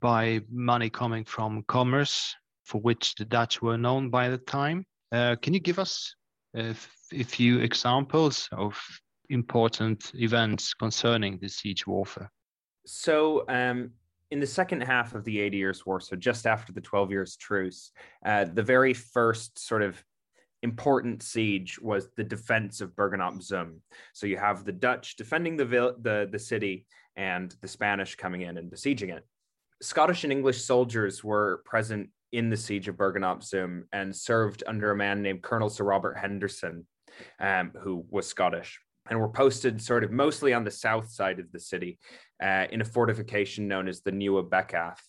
by 0.00 0.40
money 0.50 0.88
coming 0.88 1.24
from 1.24 1.64
commerce, 1.66 2.32
for 2.64 2.80
which 2.80 3.16
the 3.16 3.24
Dutch 3.24 3.60
were 3.60 3.76
known 3.76 4.08
by 4.08 4.28
the 4.28 4.38
time. 4.38 4.84
Uh, 5.10 5.34
can 5.42 5.52
you 5.52 5.60
give 5.60 5.80
us 5.80 6.14
a, 6.54 6.76
a 7.12 7.24
few 7.24 7.58
examples 7.58 8.48
of 8.52 8.80
important 9.30 10.12
events 10.14 10.74
concerning 10.74 11.38
the 11.38 11.48
siege 11.48 11.86
warfare? 11.86 12.30
So, 12.86 13.44
um, 13.48 13.90
in 14.30 14.40
the 14.40 14.46
second 14.46 14.82
half 14.82 15.14
of 15.14 15.24
the 15.24 15.40
Eighty 15.40 15.56
Years' 15.56 15.86
War, 15.86 16.00
so 16.00 16.16
just 16.16 16.46
after 16.46 16.72
the 16.72 16.80
Twelve 16.80 17.10
Years' 17.10 17.36
Truce, 17.36 17.92
uh, 18.24 18.44
the 18.44 18.62
very 18.62 18.94
first 18.94 19.58
sort 19.58 19.82
of 19.82 20.02
important 20.62 21.22
siege 21.22 21.78
was 21.80 22.08
the 22.16 22.24
defense 22.24 22.80
of 22.80 22.96
Bergen 22.96 23.20
op 23.20 23.42
Zoom. 23.42 23.80
So 24.12 24.26
you 24.26 24.36
have 24.36 24.64
the 24.64 24.72
Dutch 24.72 25.16
defending 25.16 25.56
the 25.56 25.64
the 26.00 26.28
the 26.30 26.38
city 26.38 26.86
and 27.16 27.54
the 27.60 27.68
Spanish 27.68 28.16
coming 28.16 28.42
in 28.42 28.58
and 28.58 28.70
besieging 28.70 29.10
it. 29.10 29.24
Scottish 29.80 30.24
and 30.24 30.32
English 30.32 30.62
soldiers 30.62 31.22
were 31.22 31.62
present 31.64 32.10
in 32.32 32.50
the 32.50 32.56
siege 32.56 32.88
of 32.88 32.96
Bergen 32.96 33.24
op 33.24 33.42
Zoom 33.42 33.84
and 33.92 34.14
served 34.14 34.62
under 34.66 34.90
a 34.90 34.96
man 34.96 35.22
named 35.22 35.42
Colonel 35.42 35.70
Sir 35.70 35.84
Robert 35.84 36.18
Henderson, 36.18 36.86
um, 37.40 37.72
who 37.82 38.04
was 38.10 38.26
Scottish 38.26 38.80
and 39.08 39.18
were 39.18 39.28
posted 39.28 39.80
sort 39.80 40.04
of 40.04 40.10
mostly 40.10 40.52
on 40.52 40.64
the 40.64 40.70
south 40.70 41.10
side 41.10 41.38
of 41.38 41.50
the 41.52 41.60
city 41.60 41.98
uh, 42.42 42.66
in 42.70 42.80
a 42.80 42.84
fortification 42.84 43.68
known 43.68 43.88
as 43.88 44.00
the 44.00 44.12
Nieuwe 44.12 44.48
Bekkath, 44.48 45.00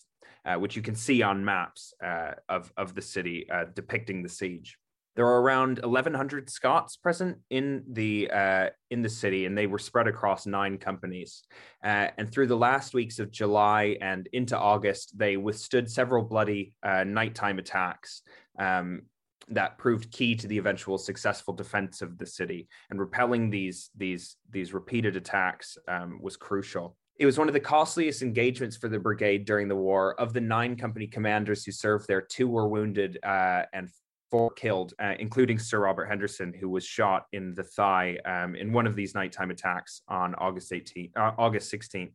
uh, 0.44 0.54
which 0.56 0.76
you 0.76 0.82
can 0.82 0.94
see 0.94 1.22
on 1.22 1.44
maps 1.44 1.94
uh, 2.04 2.32
of, 2.48 2.72
of 2.76 2.94
the 2.94 3.02
city 3.02 3.48
uh, 3.50 3.64
depicting 3.74 4.22
the 4.22 4.28
siege. 4.28 4.76
There 5.16 5.26
are 5.26 5.42
around 5.42 5.80
1,100 5.80 6.48
Scots 6.48 6.96
present 6.96 7.38
in 7.50 7.82
the 7.90 8.30
uh, 8.30 8.70
in 8.90 9.02
the 9.02 9.08
city, 9.08 9.44
and 9.44 9.58
they 9.58 9.66
were 9.66 9.78
spread 9.78 10.06
across 10.06 10.46
nine 10.46 10.78
companies. 10.78 11.42
Uh, 11.84 12.08
and 12.16 12.30
through 12.30 12.46
the 12.46 12.56
last 12.56 12.94
weeks 12.94 13.18
of 13.18 13.30
July 13.30 13.96
and 14.00 14.28
into 14.32 14.56
August, 14.56 15.18
they 15.18 15.36
withstood 15.36 15.90
several 15.90 16.22
bloody 16.22 16.74
nighttime 16.84 17.58
attacks 17.58 18.22
um, 18.58 19.02
that 19.50 19.78
proved 19.78 20.10
key 20.10 20.34
to 20.36 20.46
the 20.46 20.58
eventual 20.58 20.98
successful 20.98 21.52
defense 21.54 22.02
of 22.02 22.18
the 22.18 22.26
city. 22.26 22.68
And 22.90 23.00
repelling 23.00 23.50
these 23.50 23.90
these 23.96 24.36
these 24.50 24.72
repeated 24.72 25.16
attacks 25.16 25.76
um, 25.88 26.18
was 26.22 26.36
crucial. 26.36 26.96
It 27.18 27.26
was 27.26 27.38
one 27.38 27.48
of 27.48 27.54
the 27.54 27.60
costliest 27.60 28.22
engagements 28.22 28.76
for 28.76 28.88
the 28.88 28.98
brigade 28.98 29.44
during 29.44 29.68
the 29.68 29.76
war. 29.76 30.18
Of 30.18 30.32
the 30.32 30.40
nine 30.40 30.76
company 30.76 31.06
commanders 31.06 31.64
who 31.64 31.72
served 31.72 32.08
there, 32.08 32.22
two 32.22 32.48
were 32.48 32.68
wounded 32.68 33.18
uh, 33.22 33.64
and 33.74 33.90
four 34.30 34.50
killed, 34.52 34.94
uh, 35.02 35.14
including 35.18 35.58
Sir 35.58 35.80
Robert 35.80 36.06
Henderson, 36.06 36.54
who 36.58 36.68
was 36.70 36.84
shot 36.84 37.26
in 37.32 37.54
the 37.54 37.64
thigh 37.64 38.16
um, 38.24 38.54
in 38.54 38.72
one 38.72 38.86
of 38.86 38.94
these 38.94 39.14
nighttime 39.14 39.50
attacks 39.50 40.02
on 40.08 40.34
August 40.36 40.70
18th, 40.70 41.10
uh, 41.16 41.32
August 41.36 41.72
16th 41.72 42.14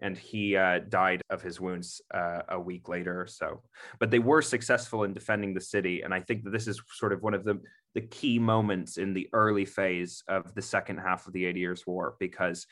and 0.00 0.16
he 0.16 0.56
uh, 0.56 0.80
died 0.88 1.22
of 1.30 1.42
his 1.42 1.60
wounds 1.60 2.00
uh, 2.12 2.40
a 2.48 2.60
week 2.60 2.88
later 2.88 3.20
or 3.20 3.26
so. 3.26 3.62
But 3.98 4.10
they 4.10 4.18
were 4.18 4.42
successful 4.42 5.04
in 5.04 5.12
defending 5.12 5.54
the 5.54 5.60
city, 5.60 6.02
and 6.02 6.12
I 6.12 6.20
think 6.20 6.44
that 6.44 6.50
this 6.50 6.68
is 6.68 6.80
sort 6.90 7.12
of 7.12 7.22
one 7.22 7.34
of 7.34 7.44
the 7.44 7.60
the 7.94 8.00
key 8.00 8.38
moments 8.38 8.96
in 8.96 9.12
the 9.12 9.28
early 9.34 9.66
phase 9.66 10.24
of 10.26 10.54
the 10.54 10.62
second 10.62 10.98
half 10.98 11.26
of 11.26 11.34
the 11.34 11.44
Eighty 11.44 11.60
Years' 11.60 11.86
War 11.86 12.16
because 12.18 12.66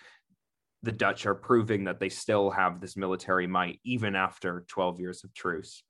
the 0.83 0.93
Dutch 0.93 1.27
are 1.27 1.35
proving 1.35 1.85
that 1.85 2.01
they 2.01 2.09
still 2.09 2.51
have 2.51 2.81
this 2.81 2.97
military 2.97 3.47
might 3.47 3.81
even 3.85 4.17
after 4.17 4.65
12 4.69 4.99
years 4.99 5.25
of 5.25 5.35
truce. 5.35 5.83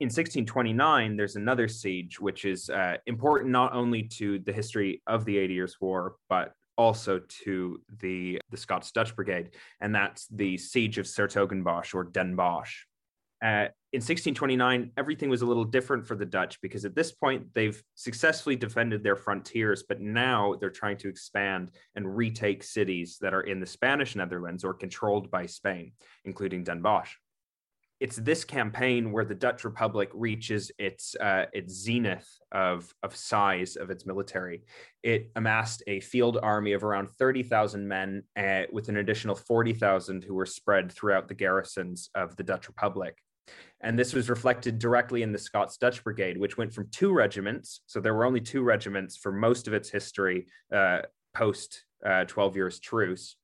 In 0.00 0.06
1629, 0.06 1.16
there's 1.16 1.36
another 1.36 1.68
siege, 1.68 2.18
which 2.18 2.44
is 2.44 2.70
uh, 2.70 2.96
important 3.06 3.52
not 3.52 3.74
only 3.74 4.04
to 4.14 4.38
the 4.40 4.52
history 4.52 5.02
of 5.06 5.24
the 5.24 5.38
Eighty 5.38 5.54
Years' 5.54 5.76
War, 5.80 6.16
but 6.28 6.54
also 6.82 7.20
to 7.44 7.80
the, 8.00 8.40
the 8.50 8.56
Scots 8.56 8.90
Dutch 8.92 9.14
Brigade, 9.14 9.50
and 9.80 9.94
that's 9.94 10.26
the 10.28 10.58
Siege 10.58 10.98
of 10.98 11.06
's-Hertogenbosch 11.06 11.94
or 11.94 12.04
Den 12.04 12.34
Bosch. 12.34 12.84
Uh, 13.42 13.66
in 13.92 13.98
1629, 13.98 14.92
everything 14.96 15.28
was 15.28 15.42
a 15.42 15.46
little 15.46 15.64
different 15.64 16.06
for 16.06 16.14
the 16.14 16.24
Dutch 16.24 16.60
because 16.60 16.84
at 16.84 16.94
this 16.94 17.10
point 17.10 17.52
they've 17.54 17.82
successfully 17.94 18.54
defended 18.56 19.02
their 19.02 19.16
frontiers, 19.16 19.82
but 19.88 20.00
now 20.00 20.54
they're 20.60 20.70
trying 20.70 20.96
to 20.98 21.08
expand 21.08 21.72
and 21.96 22.16
retake 22.16 22.62
cities 22.62 23.18
that 23.20 23.34
are 23.34 23.42
in 23.42 23.58
the 23.58 23.66
Spanish 23.66 24.14
Netherlands 24.14 24.64
or 24.64 24.74
controlled 24.74 25.30
by 25.30 25.46
Spain, 25.46 25.92
including 26.24 26.62
Den 26.62 26.82
Bosch 26.82 27.16
it's 28.02 28.16
this 28.16 28.42
campaign 28.42 29.12
where 29.12 29.24
the 29.24 29.34
Dutch 29.34 29.62
Republic 29.62 30.10
reaches 30.12 30.72
its 30.76 31.14
uh, 31.14 31.44
its 31.52 31.72
zenith 31.72 32.28
of 32.50 32.92
of 33.04 33.14
size 33.14 33.76
of 33.76 33.90
its 33.90 34.04
military. 34.04 34.64
It 35.04 35.30
amassed 35.36 35.84
a 35.86 36.00
field 36.00 36.36
army 36.42 36.72
of 36.72 36.82
around 36.82 37.10
thirty 37.10 37.44
thousand 37.44 37.86
men, 37.86 38.24
uh, 38.36 38.62
with 38.72 38.88
an 38.88 38.96
additional 38.96 39.36
forty 39.36 39.72
thousand 39.72 40.24
who 40.24 40.34
were 40.34 40.46
spread 40.46 40.90
throughout 40.90 41.28
the 41.28 41.34
garrisons 41.34 42.10
of 42.16 42.34
the 42.34 42.42
Dutch 42.42 42.66
Republic. 42.66 43.16
And 43.80 43.96
this 43.96 44.14
was 44.14 44.28
reflected 44.28 44.80
directly 44.80 45.22
in 45.22 45.30
the 45.30 45.38
Scots 45.38 45.76
Dutch 45.76 46.02
Brigade, 46.02 46.38
which 46.38 46.58
went 46.58 46.74
from 46.74 46.88
two 46.90 47.12
regiments. 47.12 47.82
So 47.86 48.00
there 48.00 48.14
were 48.14 48.24
only 48.24 48.40
two 48.40 48.64
regiments 48.64 49.16
for 49.16 49.30
most 49.30 49.68
of 49.68 49.74
its 49.74 49.90
history 49.90 50.48
uh, 50.74 51.02
post 51.34 51.84
uh, 52.04 52.24
12 52.24 52.56
years 52.56 52.80
truce. 52.80 53.36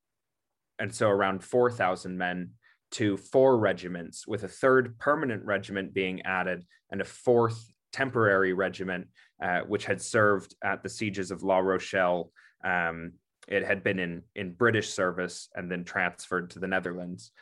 And 0.80 0.92
so 0.92 1.08
around 1.08 1.44
4,000 1.44 2.18
men 2.18 2.50
to 2.92 3.16
four 3.16 3.58
regiments, 3.58 4.26
with 4.26 4.44
a 4.44 4.48
third 4.48 4.98
permanent 4.98 5.44
regiment 5.44 5.94
being 5.94 6.22
added 6.22 6.64
and 6.90 7.00
a 7.00 7.04
fourth 7.04 7.72
temporary 7.92 8.52
regiment, 8.52 9.08
uh, 9.42 9.60
which 9.60 9.84
had 9.84 10.00
served 10.00 10.54
at 10.62 10.82
the 10.82 10.88
sieges 10.88 11.30
of 11.30 11.42
La 11.42 11.58
Rochelle. 11.58 12.30
Um, 12.64 13.12
it 13.46 13.64
had 13.64 13.82
been 13.82 13.98
in, 13.98 14.22
in 14.34 14.52
British 14.52 14.90
service 14.90 15.48
and 15.54 15.70
then 15.70 15.84
transferred 15.84 16.50
to 16.50 16.58
the 16.58 16.66
Netherlands. 16.66 17.32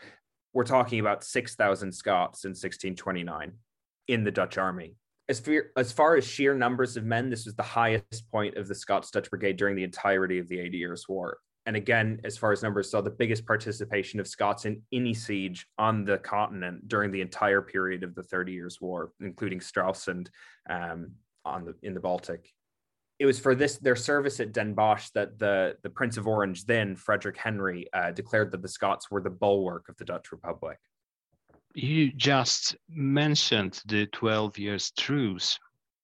we're 0.52 0.64
talking 0.64 1.00
about 1.00 1.24
6,000 1.24 1.92
Scots 1.92 2.44
in 2.44 2.50
1629 2.50 3.52
in 4.08 4.24
the 4.24 4.30
Dutch 4.30 4.56
army. 4.56 4.94
As 5.28 5.42
as 5.76 5.90
far 5.90 6.14
as 6.16 6.24
sheer 6.24 6.54
numbers 6.54 6.96
of 6.96 7.04
men, 7.04 7.30
this 7.30 7.46
was 7.46 7.56
the 7.56 7.62
highest 7.62 8.30
point 8.30 8.56
of 8.56 8.68
the 8.68 8.74
Scots 8.74 9.10
Dutch 9.10 9.28
Brigade 9.28 9.56
during 9.56 9.74
the 9.74 9.82
entirety 9.82 10.38
of 10.38 10.46
the 10.48 10.60
Eighty 10.60 10.78
Years' 10.78 11.08
War. 11.08 11.38
And 11.66 11.76
again, 11.76 12.20
as 12.25 12.38
far 12.38 12.52
as 12.52 12.62
numbers 12.62 12.90
saw, 12.90 13.00
the 13.00 13.11
biggest 13.11 13.44
participation 13.44 14.20
of 14.20 14.28
Scots 14.28 14.64
in 14.64 14.80
any 14.92 15.12
siege 15.12 15.66
on 15.78 16.04
the 16.04 16.18
continent 16.18 16.88
during 16.88 17.11
the 17.11 17.20
entire 17.20 17.61
period 17.61 18.04
of 18.04 18.14
the 18.14 18.23
Thirty 18.23 18.52
Years' 18.52 18.80
War, 18.80 19.12
including 19.20 19.58
Stralsund 19.58 20.28
um, 20.70 21.11
on 21.44 21.64
the 21.64 21.75
in 21.82 21.92
the 21.92 22.00
Baltic 22.00 22.52
it 23.18 23.26
was 23.26 23.38
for 23.38 23.54
this 23.54 23.78
their 23.78 23.96
service 23.96 24.40
at 24.40 24.52
Den 24.52 24.75
Bosch 24.75 25.11
that 25.11 25.38
the 25.38 25.76
the 25.82 25.90
Prince 25.90 26.16
of 26.16 26.26
Orange, 26.26 26.64
then 26.66 26.96
Frederick 26.96 27.37
Henry, 27.37 27.87
uh, 27.92 28.11
declared 28.11 28.50
that 28.50 28.62
the 28.62 28.68
Scots 28.68 29.11
were 29.11 29.20
the 29.20 29.30
bulwark 29.30 29.88
of 29.88 29.96
the 29.96 30.04
Dutch 30.04 30.32
Republic. 30.32 30.78
You 31.75 32.12
just 32.12 32.76
mentioned 32.88 33.82
the 33.87 34.06
12 34.06 34.58
years 34.58 34.92
truce 34.92 35.58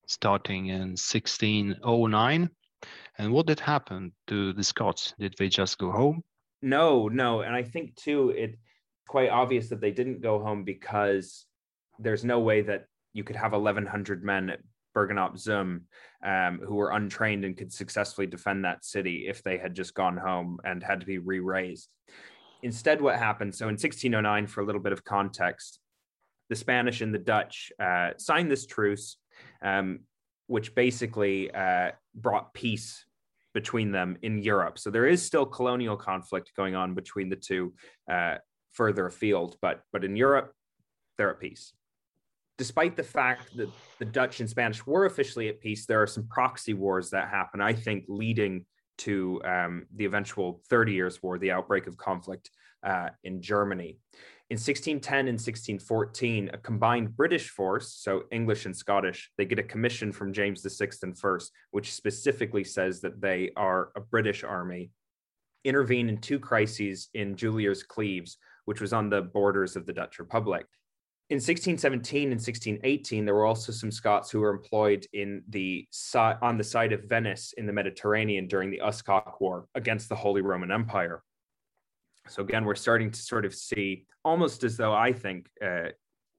starting 0.07 0.67
in 0.67 0.91
1609. 0.91 2.51
And 3.19 3.33
what 3.33 3.47
did 3.47 3.61
happen 3.61 4.13
to 4.29 4.53
the 4.53 4.65
Scots? 4.65 5.15
Did 5.19 5.35
they 5.39 5.49
just 5.49 5.79
go 5.79 5.91
home? 5.91 6.23
No, 6.63 7.09
no. 7.09 7.43
And 7.43 7.55
I 7.55 7.63
think 7.63 7.97
too, 7.97 8.31
it's 8.31 8.57
quite 9.09 9.31
obvious 9.31 9.69
that 9.69 9.81
they 9.81 9.91
didn't 9.91 10.23
go 10.23 10.43
home 10.43 10.65
because 10.65 11.45
there's 11.99 12.25
no 12.25 12.41
way 12.41 12.63
that 12.63 12.87
you 13.13 13.25
could 13.25 13.37
have 13.37 13.53
1,100 13.53 14.25
men 14.25 14.51
at 14.51 14.61
Bergen 14.95 15.19
op 15.19 15.39
Zoom, 15.39 15.83
um, 16.25 16.61
who 16.67 16.75
were 16.75 16.93
untrained 16.93 17.45
and 17.45 17.57
could 17.57 17.73
successfully 17.73 18.27
defend 18.27 18.65
that 18.65 18.85
city 18.85 19.27
if 19.29 19.43
they 19.43 19.59
had 19.59 19.75
just 19.75 19.95
gone 19.95 20.17
home 20.17 20.59
and 20.65 20.83
had 20.83 21.01
to 21.01 21.07
be 21.07 21.19
re 21.19 21.41
raised. 21.41 21.89
Instead, 22.63 23.01
what 23.01 23.17
happened? 23.17 23.55
So 23.55 23.65
in 23.65 23.75
1609, 23.75 24.47
for 24.47 24.61
a 24.61 24.65
little 24.65 24.81
bit 24.81 24.93
of 24.93 25.05
context, 25.05 25.81
the 26.49 26.57
Spanish 26.57 27.01
and 27.01 27.15
the 27.15 27.19
Dutch 27.19 27.73
uh, 27.83 28.11
signed 28.19 28.51
this 28.51 28.67
truce, 28.67 29.17
um, 29.63 30.01
which 30.47 30.75
basically 30.75 31.51
uh, 31.53 31.93
brought 32.15 32.53
peace 32.55 33.05
between 33.55 33.93
them 33.93 34.17
in 34.23 34.39
Europe. 34.39 34.79
So 34.79 34.91
there 34.91 35.07
is 35.07 35.23
still 35.23 35.45
colonial 35.45 35.97
conflict 35.97 36.53
going 36.57 36.75
on 36.75 36.95
between 36.95 37.29
the 37.29 37.37
two 37.37 37.75
uh, 38.11 38.37
further 38.73 39.07
afield, 39.07 39.57
but 39.61 39.83
but 39.93 40.05
in 40.05 40.17
Europe, 40.17 40.55
they're 41.19 41.31
at 41.31 41.41
peace 41.41 41.73
despite 42.63 42.97
the 42.97 43.03
fact 43.03 43.57
that 43.57 43.69
the 43.99 44.05
Dutch 44.05 44.39
and 44.39 44.49
Spanish 44.49 44.87
were 44.87 45.07
officially 45.07 45.49
at 45.49 45.61
peace, 45.61 45.85
there 45.85 46.01
are 46.01 46.07
some 46.07 46.29
proxy 46.29 46.75
wars 46.75 47.11
that 47.11 47.29
happen, 47.29 47.61
I 47.61 47.73
think, 47.73 48.05
leading 48.07 48.65
to 48.99 49.41
um, 49.45 49.87
the 49.97 50.05
eventual 50.05 50.61
30 50.69 50.93
Years' 50.93 51.21
War, 51.23 51.39
the 51.39 51.51
outbreak 51.51 51.89
of 51.89 51.97
conflict 51.97 52.51
uh, 52.85 53.09
in 53.25 53.43
Germany. 53.43 53.99
In 54.53 54.57
1610 54.57 55.19
and 55.29 55.41
1614, 55.41 56.51
a 56.53 56.59
combined 56.59 57.17
British 57.17 57.49
force, 57.49 57.95
so 57.95 58.25
English 58.31 58.67
and 58.67 58.77
Scottish, 58.77 59.31
they 59.39 59.47
get 59.47 59.59
a 59.59 59.63
commission 59.63 60.13
from 60.13 60.35
James 60.35 60.61
VI 60.63 60.91
and 61.03 61.19
First, 61.19 61.53
which 61.71 61.91
specifically 61.91 62.63
says 62.63 63.01
that 63.01 63.19
they 63.23 63.53
are 63.57 63.93
a 63.97 64.01
British 64.03 64.45
army, 64.45 64.91
intervene 65.65 66.11
in 66.11 66.19
two 66.19 66.39
crises 66.39 67.09
in 67.15 67.35
Juliers 67.35 67.83
Cleves, 67.83 68.37
which 68.67 68.83
was 68.83 68.93
on 68.93 69.09
the 69.09 69.23
borders 69.23 69.75
of 69.75 69.87
the 69.87 69.93
Dutch 69.95 70.19
Republic 70.19 70.67
in 71.33 71.37
1617 71.37 72.25
and 72.25 72.33
1618, 72.33 73.25
there 73.25 73.35
were 73.35 73.47
also 73.47 73.73
some 73.73 73.91
Scots 73.91 74.31
who 74.31 74.41
were 74.41 74.51
employed 74.51 75.07
in 75.15 75.43
the 75.49 75.89
on 76.43 76.59
the 76.59 76.65
side 76.65 76.93
of 76.93 77.05
Venice 77.05 77.55
in 77.57 77.65
the 77.65 77.73
Mediterranean 77.73 78.47
during 78.49 78.71
the 78.71 78.83
Uskok 78.85 79.41
War 79.41 79.67
against 79.75 80.11
the 80.11 80.15
Holy 80.15 80.43
Roman 80.43 80.71
Empire. 80.71 81.23
So 82.29 82.43
again, 82.43 82.65
we're 82.65 82.75
starting 82.75 83.11
to 83.11 83.21
sort 83.21 83.45
of 83.45 83.55
see 83.55 84.07
almost 84.25 84.65
as 84.65 84.77
though 84.77 84.95
I 84.95 85.13
think, 85.13 85.49
uh, 85.65 85.89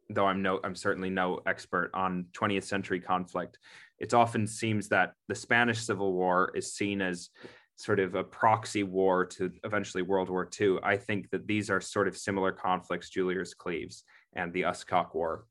though 0.10 0.26
I'm 0.26 0.42
no, 0.42 0.60
I'm 0.64 0.76
certainly 0.76 1.10
no 1.10 1.42
expert 1.46 1.92
on 1.94 2.28
20th 2.34 2.64
century 2.64 3.00
conflict. 3.00 3.60
It 4.00 4.14
often 4.14 4.48
seems 4.48 4.90
that 4.90 5.14
the 5.28 5.36
Spanish 5.36 5.82
Civil 5.82 6.14
War 6.14 6.52
is 6.56 6.74
seen 6.74 7.02
as 7.02 7.30
sort 7.76 8.00
of 8.00 8.16
a 8.16 8.24
proxy 8.24 8.84
war 8.84 9.26
to 9.26 9.52
eventually 9.64 10.04
World 10.04 10.30
War 10.30 10.50
II. 10.60 10.78
I 10.84 10.98
think 10.98 11.30
that 11.32 11.48
these 11.48 11.70
are 11.70 11.82
sort 11.82 12.08
of 12.08 12.18
similar 12.18 12.52
conflicts, 12.52 13.10
Juliers 13.10 13.54
Cleves 13.54 14.04
and 14.36 14.54
the 14.54 14.62
Uskok 14.62 15.14
War. 15.14 15.46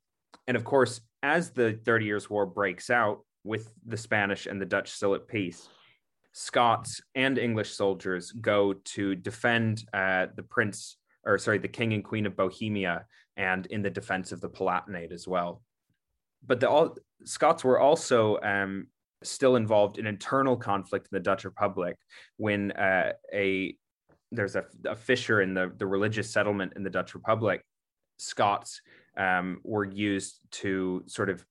And 0.46 0.56
of 0.56 0.64
course, 0.64 1.00
as 1.22 1.50
the 1.50 1.78
Thirty 1.85 2.04
Years' 2.04 2.30
War 2.30 2.46
breaks 2.46 2.90
out 2.90 3.20
with 3.44 3.72
the 3.87 3.96
Spanish 3.96 4.46
and 4.46 4.61
the 4.61 4.66
Dutch 4.66 4.90
still 4.90 5.14
at 5.14 5.28
peace, 5.28 5.68
Scots 6.32 7.00
and 7.14 7.38
English 7.38 7.72
soldiers 7.72 8.32
go 8.32 8.72
to 8.72 9.14
defend 9.14 9.84
uh, 9.92 10.26
the 10.34 10.42
prince, 10.42 10.96
or 11.24 11.38
sorry, 11.38 11.58
the 11.58 11.68
king 11.68 11.92
and 11.92 12.02
queen 12.02 12.26
of 12.26 12.36
Bohemia, 12.36 13.06
and 13.36 13.66
in 13.66 13.82
the 13.82 13.90
defense 13.90 14.32
of 14.32 14.40
the 14.40 14.48
Palatinate 14.48 15.12
as 15.12 15.28
well. 15.28 15.62
But 16.46 16.60
the 16.60 16.68
all, 16.68 16.96
Scots 17.24 17.62
were 17.62 17.78
also 17.78 18.40
um, 18.40 18.88
still 19.22 19.56
involved 19.56 19.98
in 19.98 20.06
internal 20.06 20.56
conflict 20.56 21.08
in 21.10 21.16
the 21.16 21.22
Dutch 21.22 21.44
Republic 21.44 21.96
when 22.36 22.72
uh, 22.72 23.12
a 23.32 23.76
there's 24.32 24.56
a, 24.56 24.64
a 24.86 24.96
fissure 24.96 25.42
in 25.42 25.52
the, 25.52 25.70
the 25.76 25.86
religious 25.86 26.30
settlement 26.30 26.72
in 26.74 26.82
the 26.82 26.90
Dutch 26.90 27.14
Republic 27.14 27.62
Scots 28.18 28.80
um, 29.16 29.60
were 29.62 29.84
used 29.84 30.40
to 30.52 31.02
sort 31.06 31.28
of 31.28 31.44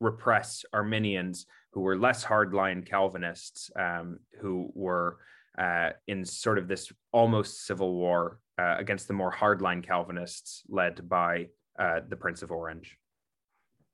repress 0.00 0.64
Arminians 0.72 1.46
who 1.72 1.80
were 1.80 1.96
less 1.96 2.24
hardline 2.24 2.86
Calvinists, 2.86 3.70
um, 3.78 4.18
who 4.40 4.70
were 4.74 5.18
uh, 5.58 5.90
in 6.06 6.24
sort 6.24 6.58
of 6.58 6.68
this 6.68 6.92
almost 7.12 7.66
civil 7.66 7.94
war 7.94 8.40
uh, 8.58 8.76
against 8.78 9.08
the 9.08 9.14
more 9.14 9.32
hardline 9.32 9.84
Calvinists 9.86 10.62
led 10.68 11.08
by 11.08 11.48
uh, 11.78 12.00
the 12.08 12.16
Prince 12.16 12.42
of 12.42 12.50
Orange. 12.50 12.96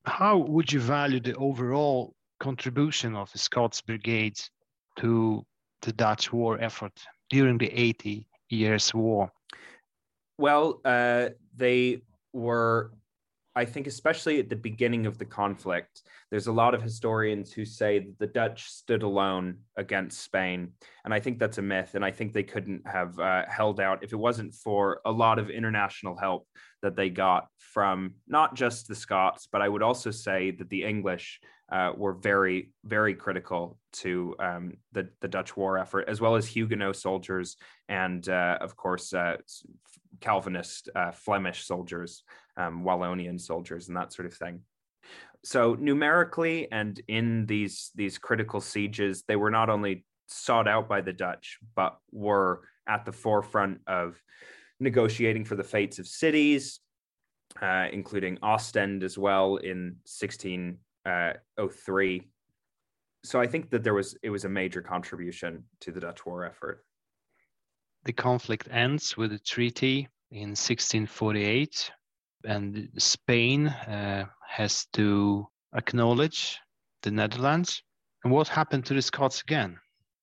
How 0.04 0.36
would 0.38 0.72
you 0.72 0.80
value 0.80 1.20
the 1.20 1.34
overall 1.36 2.14
contribution 2.40 3.14
of 3.14 3.30
the 3.32 3.38
Scots 3.38 3.80
Brigades 3.80 4.50
to 4.98 5.44
the 5.82 5.92
Dutch 5.92 6.32
war 6.32 6.60
effort 6.60 6.92
during 7.30 7.58
the 7.58 7.70
80 7.72 8.26
Years' 8.48 8.92
War? 8.94 9.30
Well, 10.38 10.80
uh, 10.84 11.30
they 11.56 12.02
were, 12.32 12.92
I 13.54 13.64
think, 13.64 13.86
especially 13.86 14.38
at 14.38 14.48
the 14.48 14.56
beginning 14.56 15.06
of 15.06 15.18
the 15.18 15.24
conflict, 15.24 16.02
there's 16.32 16.46
a 16.46 16.52
lot 16.52 16.74
of 16.74 16.80
historians 16.80 17.52
who 17.52 17.66
say 17.66 17.98
that 17.98 18.18
the 18.18 18.26
Dutch 18.26 18.64
stood 18.64 19.02
alone 19.02 19.58
against 19.76 20.22
Spain. 20.22 20.72
And 21.04 21.12
I 21.12 21.20
think 21.20 21.38
that's 21.38 21.58
a 21.58 21.62
myth. 21.62 21.94
And 21.94 22.02
I 22.02 22.10
think 22.10 22.32
they 22.32 22.42
couldn't 22.42 22.88
have 22.88 23.18
uh, 23.18 23.42
held 23.46 23.80
out 23.80 24.02
if 24.02 24.14
it 24.14 24.16
wasn't 24.16 24.54
for 24.54 25.02
a 25.04 25.12
lot 25.12 25.38
of 25.38 25.50
international 25.50 26.16
help 26.16 26.48
that 26.80 26.96
they 26.96 27.10
got 27.10 27.48
from 27.58 28.14
not 28.26 28.54
just 28.54 28.88
the 28.88 28.94
Scots, 28.94 29.46
but 29.52 29.60
I 29.60 29.68
would 29.68 29.82
also 29.82 30.10
say 30.10 30.52
that 30.52 30.70
the 30.70 30.84
English 30.84 31.38
uh, 31.70 31.92
were 31.94 32.14
very, 32.14 32.72
very 32.82 33.14
critical 33.14 33.76
to 33.92 34.34
um, 34.38 34.72
the, 34.92 35.10
the 35.20 35.28
Dutch 35.28 35.54
war 35.54 35.76
effort, 35.76 36.08
as 36.08 36.22
well 36.22 36.36
as 36.36 36.46
Huguenot 36.46 36.96
soldiers 36.96 37.58
and, 37.90 38.26
uh, 38.26 38.56
of 38.58 38.74
course, 38.74 39.12
uh, 39.12 39.36
Calvinist 40.20 40.88
uh, 40.94 41.10
Flemish 41.10 41.66
soldiers, 41.66 42.24
um, 42.56 42.84
Wallonian 42.84 43.38
soldiers, 43.38 43.88
and 43.88 43.96
that 43.98 44.14
sort 44.14 44.24
of 44.24 44.32
thing. 44.32 44.62
So 45.44 45.74
numerically 45.74 46.70
and 46.70 47.00
in 47.09 47.46
these 47.46 47.90
these 47.94 48.18
critical 48.18 48.61
sieges, 48.61 49.24
they 49.26 49.37
were 49.37 49.50
not 49.50 49.70
only 49.70 50.05
sought 50.28 50.68
out 50.68 50.88
by 50.88 51.00
the 51.00 51.12
Dutch, 51.12 51.59
but 51.74 51.98
were 52.11 52.62
at 52.87 53.05
the 53.05 53.12
forefront 53.12 53.81
of 53.87 54.22
negotiating 54.81 55.44
for 55.44 55.57
the 55.57 55.64
fates 55.64 55.98
of 55.98 56.07
cities, 56.07 56.81
uh, 57.61 57.88
including 57.92 58.38
Ostend 58.42 59.02
as 59.02 59.18
well 59.18 59.57
in 59.57 59.96
1603. 60.07 62.28
So 63.24 63.40
I 63.40 63.46
think 63.46 63.70
that 63.70 63.85
there 63.85 63.94
was 63.94 64.16
it 64.22 64.31
was 64.31 64.44
a 64.44 64.48
major 64.48 64.83
contribution 64.83 65.64
to 65.81 65.92
the 65.92 66.00
Dutch 66.00 66.24
war 66.24 66.44
effort 66.44 66.85
the 68.05 68.12
conflict 68.12 68.68
ends 68.70 69.16
with 69.16 69.33
a 69.33 69.38
treaty 69.38 70.09
in 70.31 70.50
1648, 70.50 71.90
and 72.44 72.88
Spain 72.98 73.68
uh, 73.68 74.26
has 74.48 74.87
to 74.92 75.46
acknowledge 75.74 76.59
the 77.02 77.11
Netherlands. 77.11 77.83
And 78.24 78.33
what 78.33 78.48
happened 78.48 78.85
to 78.87 78.94
the 78.94 79.02
Scots 79.02 79.42
again? 79.42 79.78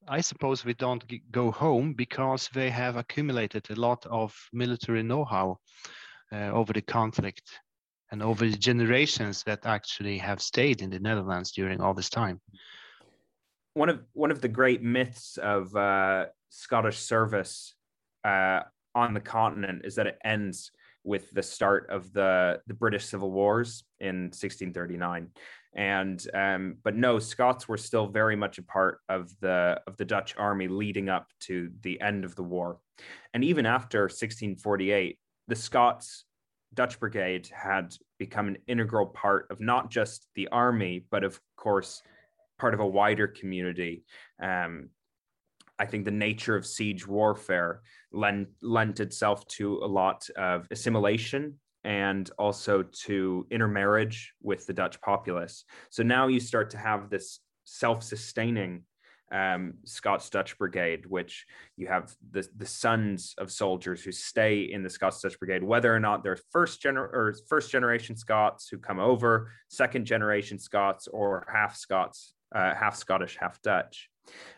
I 0.07 0.21
suppose 0.21 0.65
we 0.65 0.73
don't 0.73 1.03
go 1.31 1.51
home 1.51 1.93
because 1.93 2.49
they 2.53 2.69
have 2.69 2.95
accumulated 2.95 3.69
a 3.69 3.75
lot 3.75 4.05
of 4.07 4.35
military 4.51 5.03
know 5.03 5.23
how 5.23 5.59
uh, 6.31 6.49
over 6.51 6.73
the 6.73 6.81
conflict 6.81 7.59
and 8.11 8.23
over 8.23 8.49
the 8.49 8.57
generations 8.57 9.43
that 9.43 9.65
actually 9.65 10.17
have 10.17 10.41
stayed 10.41 10.81
in 10.81 10.89
the 10.89 10.99
Netherlands 10.99 11.51
during 11.51 11.79
all 11.79 11.93
this 11.93 12.09
time. 12.09 12.41
One 13.75 13.89
of 13.89 13.99
one 14.13 14.31
of 14.31 14.41
the 14.41 14.47
great 14.47 14.81
myths 14.81 15.37
of 15.37 15.75
uh, 15.75 16.25
Scottish 16.49 16.97
service 16.97 17.75
uh, 18.25 18.61
on 18.95 19.13
the 19.13 19.19
continent 19.19 19.85
is 19.85 19.95
that 19.95 20.07
it 20.07 20.17
ends 20.23 20.71
with 21.03 21.31
the 21.31 21.43
start 21.43 21.89
of 21.89 22.11
the 22.13 22.61
the 22.67 22.73
British 22.73 23.05
Civil 23.05 23.31
Wars 23.31 23.83
in 23.99 24.25
1639. 24.25 25.29
And 25.75 26.25
um, 26.33 26.77
but 26.83 26.95
no, 26.95 27.19
Scots 27.19 27.67
were 27.67 27.77
still 27.77 28.07
very 28.07 28.35
much 28.35 28.57
a 28.57 28.63
part 28.63 28.99
of 29.07 29.31
the 29.39 29.81
of 29.87 29.97
the 29.97 30.05
Dutch 30.05 30.35
army 30.37 30.67
leading 30.67 31.09
up 31.09 31.27
to 31.41 31.69
the 31.81 32.01
end 32.01 32.25
of 32.25 32.35
the 32.35 32.43
war. 32.43 32.79
And 33.33 33.43
even 33.43 33.65
after 33.65 34.01
1648, 34.01 35.19
the 35.47 35.55
Scots 35.55 36.25
Dutch 36.73 36.99
Brigade 36.99 37.49
had 37.53 37.95
become 38.17 38.47
an 38.47 38.57
integral 38.67 39.07
part 39.07 39.47
of 39.49 39.59
not 39.59 39.89
just 39.89 40.27
the 40.35 40.47
army, 40.49 41.05
but 41.09 41.23
of 41.23 41.39
course, 41.55 42.01
part 42.59 42.73
of 42.73 42.79
a 42.79 42.87
wider 42.87 43.27
community. 43.27 44.03
Um, 44.41 44.89
I 45.79 45.85
think 45.85 46.05
the 46.05 46.11
nature 46.11 46.55
of 46.55 46.65
siege 46.65 47.07
warfare 47.07 47.81
lent, 48.11 48.49
lent 48.61 48.99
itself 48.99 49.47
to 49.47 49.77
a 49.77 49.87
lot 49.87 50.29
of 50.35 50.67
assimilation 50.71 51.55
and 51.83 52.29
also 52.37 52.83
to 52.83 53.47
intermarriage 53.49 54.33
with 54.41 54.65
the 54.67 54.73
Dutch 54.73 54.99
populace. 55.01 55.63
So 55.89 56.03
now 56.03 56.27
you 56.27 56.39
start 56.39 56.69
to 56.71 56.77
have 56.77 57.09
this 57.09 57.39
self 57.63 58.03
sustaining 58.03 58.83
um, 59.31 59.75
Scots 59.85 60.29
Dutch 60.29 60.57
Brigade, 60.57 61.05
which 61.05 61.45
you 61.77 61.87
have 61.87 62.15
the, 62.31 62.47
the 62.57 62.65
sons 62.65 63.35
of 63.37 63.51
soldiers 63.51 64.03
who 64.03 64.11
stay 64.11 64.61
in 64.61 64.83
the 64.83 64.89
Scots 64.89 65.21
Dutch 65.21 65.37
Brigade, 65.39 65.63
whether 65.63 65.93
or 65.93 65.99
not 65.99 66.23
they're 66.23 66.39
first 66.51 66.81
gener- 66.81 67.13
or 67.13 67.35
first 67.47 67.71
generation 67.71 68.15
Scots 68.15 68.67
who 68.69 68.77
come 68.77 68.99
over, 68.99 69.51
second 69.69 70.05
generation 70.05 70.57
Scots, 70.57 71.07
or 71.07 71.45
half 71.51 71.75
Scots, 71.75 72.33
uh, 72.53 72.73
half 72.73 72.95
Scottish, 72.95 73.37
half 73.39 73.61
Dutch. 73.61 74.09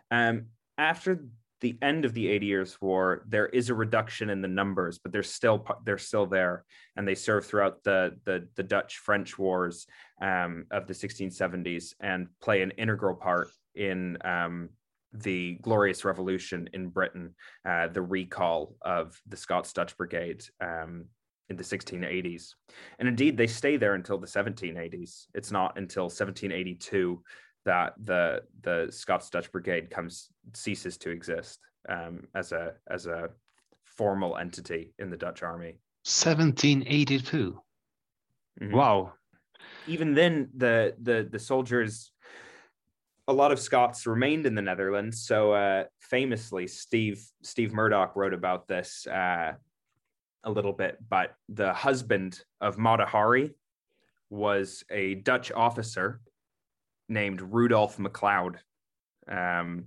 Um, 0.09 0.45
after 0.77 1.25
the 1.61 1.77
end 1.83 2.05
of 2.05 2.13
the 2.13 2.27
80 2.27 2.45
years 2.45 2.81
war 2.81 3.23
there 3.27 3.45
is 3.47 3.69
a 3.69 3.75
reduction 3.75 4.29
in 4.31 4.41
the 4.41 4.47
numbers 4.47 4.97
but 4.97 5.11
they're 5.11 5.21
still 5.21 5.65
they're 5.85 5.97
still 5.99 6.25
there 6.25 6.65
and 6.95 7.07
they 7.07 7.13
serve 7.13 7.45
throughout 7.45 7.83
the 7.83 8.17
the, 8.25 8.47
the 8.55 8.63
dutch 8.63 8.97
french 8.97 9.37
wars 9.37 9.85
um, 10.21 10.65
of 10.71 10.87
the 10.87 10.93
1670s 10.93 11.93
and 11.99 12.27
play 12.41 12.63
an 12.63 12.71
integral 12.71 13.15
part 13.15 13.47
in 13.75 14.17
um, 14.25 14.69
the 15.13 15.55
Glorious 15.61 16.05
Revolution 16.05 16.69
in 16.73 16.89
Britain, 16.89 17.35
uh, 17.67 17.87
the 17.87 18.01
recall 18.01 18.75
of 18.81 19.19
the 19.27 19.37
Scots 19.37 19.73
Dutch 19.73 19.97
Brigade 19.97 20.43
um, 20.61 21.05
in 21.49 21.57
the 21.57 21.63
1680s. 21.63 22.53
And 22.99 23.07
indeed, 23.07 23.35
they 23.35 23.47
stay 23.47 23.77
there 23.77 23.95
until 23.95 24.17
the 24.17 24.27
1780s. 24.27 25.27
It's 25.33 25.51
not 25.51 25.77
until 25.77 26.03
1782 26.03 27.21
that 27.65 27.93
the 28.03 28.43
the 28.61 28.87
Scots 28.89 29.29
Dutch 29.29 29.51
Brigade 29.51 29.89
comes 29.89 30.29
ceases 30.53 30.97
to 30.99 31.09
exist 31.09 31.59
um, 31.89 32.27
as 32.35 32.51
a 32.51 32.73
as 32.89 33.05
a 33.05 33.29
formal 33.85 34.37
entity 34.37 34.93
in 34.99 35.09
the 35.09 35.17
Dutch 35.17 35.43
army. 35.43 35.79
1782. 36.03 37.61
Mm-hmm. 38.61 38.75
Wow. 38.75 39.13
Even 39.87 40.13
then, 40.13 40.49
the 40.55 40.95
the 41.01 41.27
the 41.29 41.39
soldiers 41.39 42.11
a 43.27 43.33
lot 43.33 43.51
of 43.51 43.59
Scots 43.59 44.07
remained 44.07 44.45
in 44.45 44.55
the 44.55 44.61
Netherlands. 44.61 45.25
So 45.25 45.53
uh, 45.53 45.85
famously, 45.99 46.67
Steve 46.67 47.23
Steve 47.43 47.73
Murdoch 47.73 48.15
wrote 48.15 48.33
about 48.33 48.67
this 48.67 49.07
uh, 49.07 49.53
a 50.43 50.51
little 50.51 50.73
bit. 50.73 50.97
But 51.07 51.35
the 51.47 51.73
husband 51.73 52.43
of 52.59 52.77
Mata 52.77 53.05
Hari 53.05 53.51
was 54.29 54.83
a 54.89 55.15
Dutch 55.15 55.51
officer 55.51 56.19
named 57.11 57.41
Rudolf 57.41 57.99
MacLeod. 57.99 58.57
Um, 59.27 59.85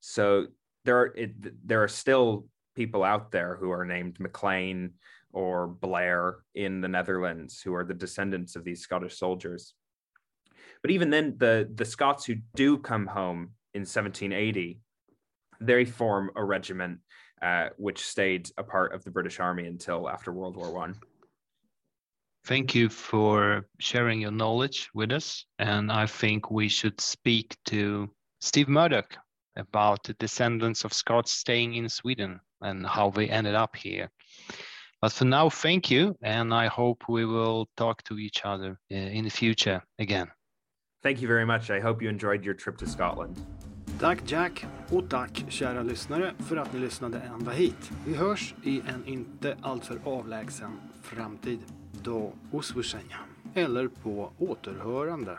so 0.00 0.46
there 0.84 0.98
are 0.98 1.06
it, 1.14 1.66
there 1.66 1.82
are 1.82 1.88
still 1.88 2.46
people 2.74 3.04
out 3.04 3.30
there 3.30 3.56
who 3.56 3.70
are 3.70 3.84
named 3.84 4.18
MacLean 4.18 4.94
or 5.32 5.66
Blair 5.66 6.38
in 6.54 6.80
the 6.80 6.88
Netherlands 6.88 7.60
who 7.60 7.74
are 7.74 7.84
the 7.84 7.94
descendants 7.94 8.56
of 8.56 8.64
these 8.64 8.80
Scottish 8.80 9.16
soldiers. 9.16 9.74
But 10.82 10.90
even 10.90 11.10
then, 11.10 11.36
the 11.38 11.70
the 11.74 11.84
Scots 11.84 12.24
who 12.24 12.36
do 12.54 12.78
come 12.78 13.06
home 13.06 13.52
in 13.74 13.82
1780, 13.82 14.80
they 15.60 15.84
form 15.84 16.30
a 16.36 16.44
regiment 16.44 17.00
uh, 17.42 17.68
which 17.76 18.06
stayed 18.06 18.50
a 18.56 18.62
part 18.62 18.94
of 18.94 19.04
the 19.04 19.10
British 19.10 19.40
Army 19.40 19.66
until 19.66 20.08
after 20.08 20.32
World 20.32 20.56
War 20.56 20.72
One. 20.72 20.96
Thank 22.46 22.74
you 22.74 22.90
for 22.90 23.66
sharing 23.78 24.20
your 24.20 24.30
knowledge 24.30 24.90
with 24.92 25.12
us, 25.12 25.46
and 25.58 25.90
I 25.90 26.04
think 26.06 26.50
we 26.50 26.68
should 26.68 27.00
speak 27.00 27.56
to 27.66 28.10
Steve 28.40 28.68
Murdoch 28.68 29.16
about 29.56 30.04
the 30.04 30.12
descendants 30.14 30.84
of 30.84 30.92
Scots 30.92 31.32
staying 31.32 31.74
in 31.74 31.88
Sweden 31.88 32.40
and 32.60 32.86
how 32.86 33.08
they 33.10 33.30
ended 33.30 33.54
up 33.54 33.74
here. 33.76 34.10
But 35.00 35.12
for 35.12 35.24
now, 35.24 35.48
thank 35.48 35.90
you, 35.90 36.16
and 36.22 36.52
I 36.52 36.66
hope 36.66 37.04
we 37.08 37.24
will 37.24 37.66
talk 37.76 38.02
to 38.04 38.18
each 38.18 38.42
other 38.44 38.78
uh, 38.92 38.96
in 38.96 39.24
the 39.24 39.30
future 39.30 39.82
again. 39.98 40.28
Thank 41.02 41.22
you 41.22 41.28
very 41.28 41.46
much. 41.46 41.70
I 41.70 41.80
hope 41.80 42.02
you 42.02 42.10
enjoyed 42.10 42.44
your 42.44 42.54
trip 42.54 42.76
to 42.78 42.86
Scotland. 42.86 43.36
Tack 44.00 44.18
Jack 44.26 44.66
och 44.88 45.10
tack 45.10 45.44
kära 45.48 45.82
lyssnare 45.82 46.34
för 46.38 46.56
att 46.56 46.72
ni 46.72 46.80
lyssnade 46.80 47.20
ända 47.20 47.50
hit. 47.50 47.90
Vi 48.06 48.14
hörs 48.14 48.54
i 48.62 48.80
en 48.80 49.06
inte 49.06 49.56
alltför 49.62 49.98
avlägsen 50.04 50.80
framtid. 51.02 51.58
Då 52.04 52.32
usłyszenia. 52.52 53.16
Eller 53.54 53.88
på 53.88 54.30
återhörande. 54.38 55.38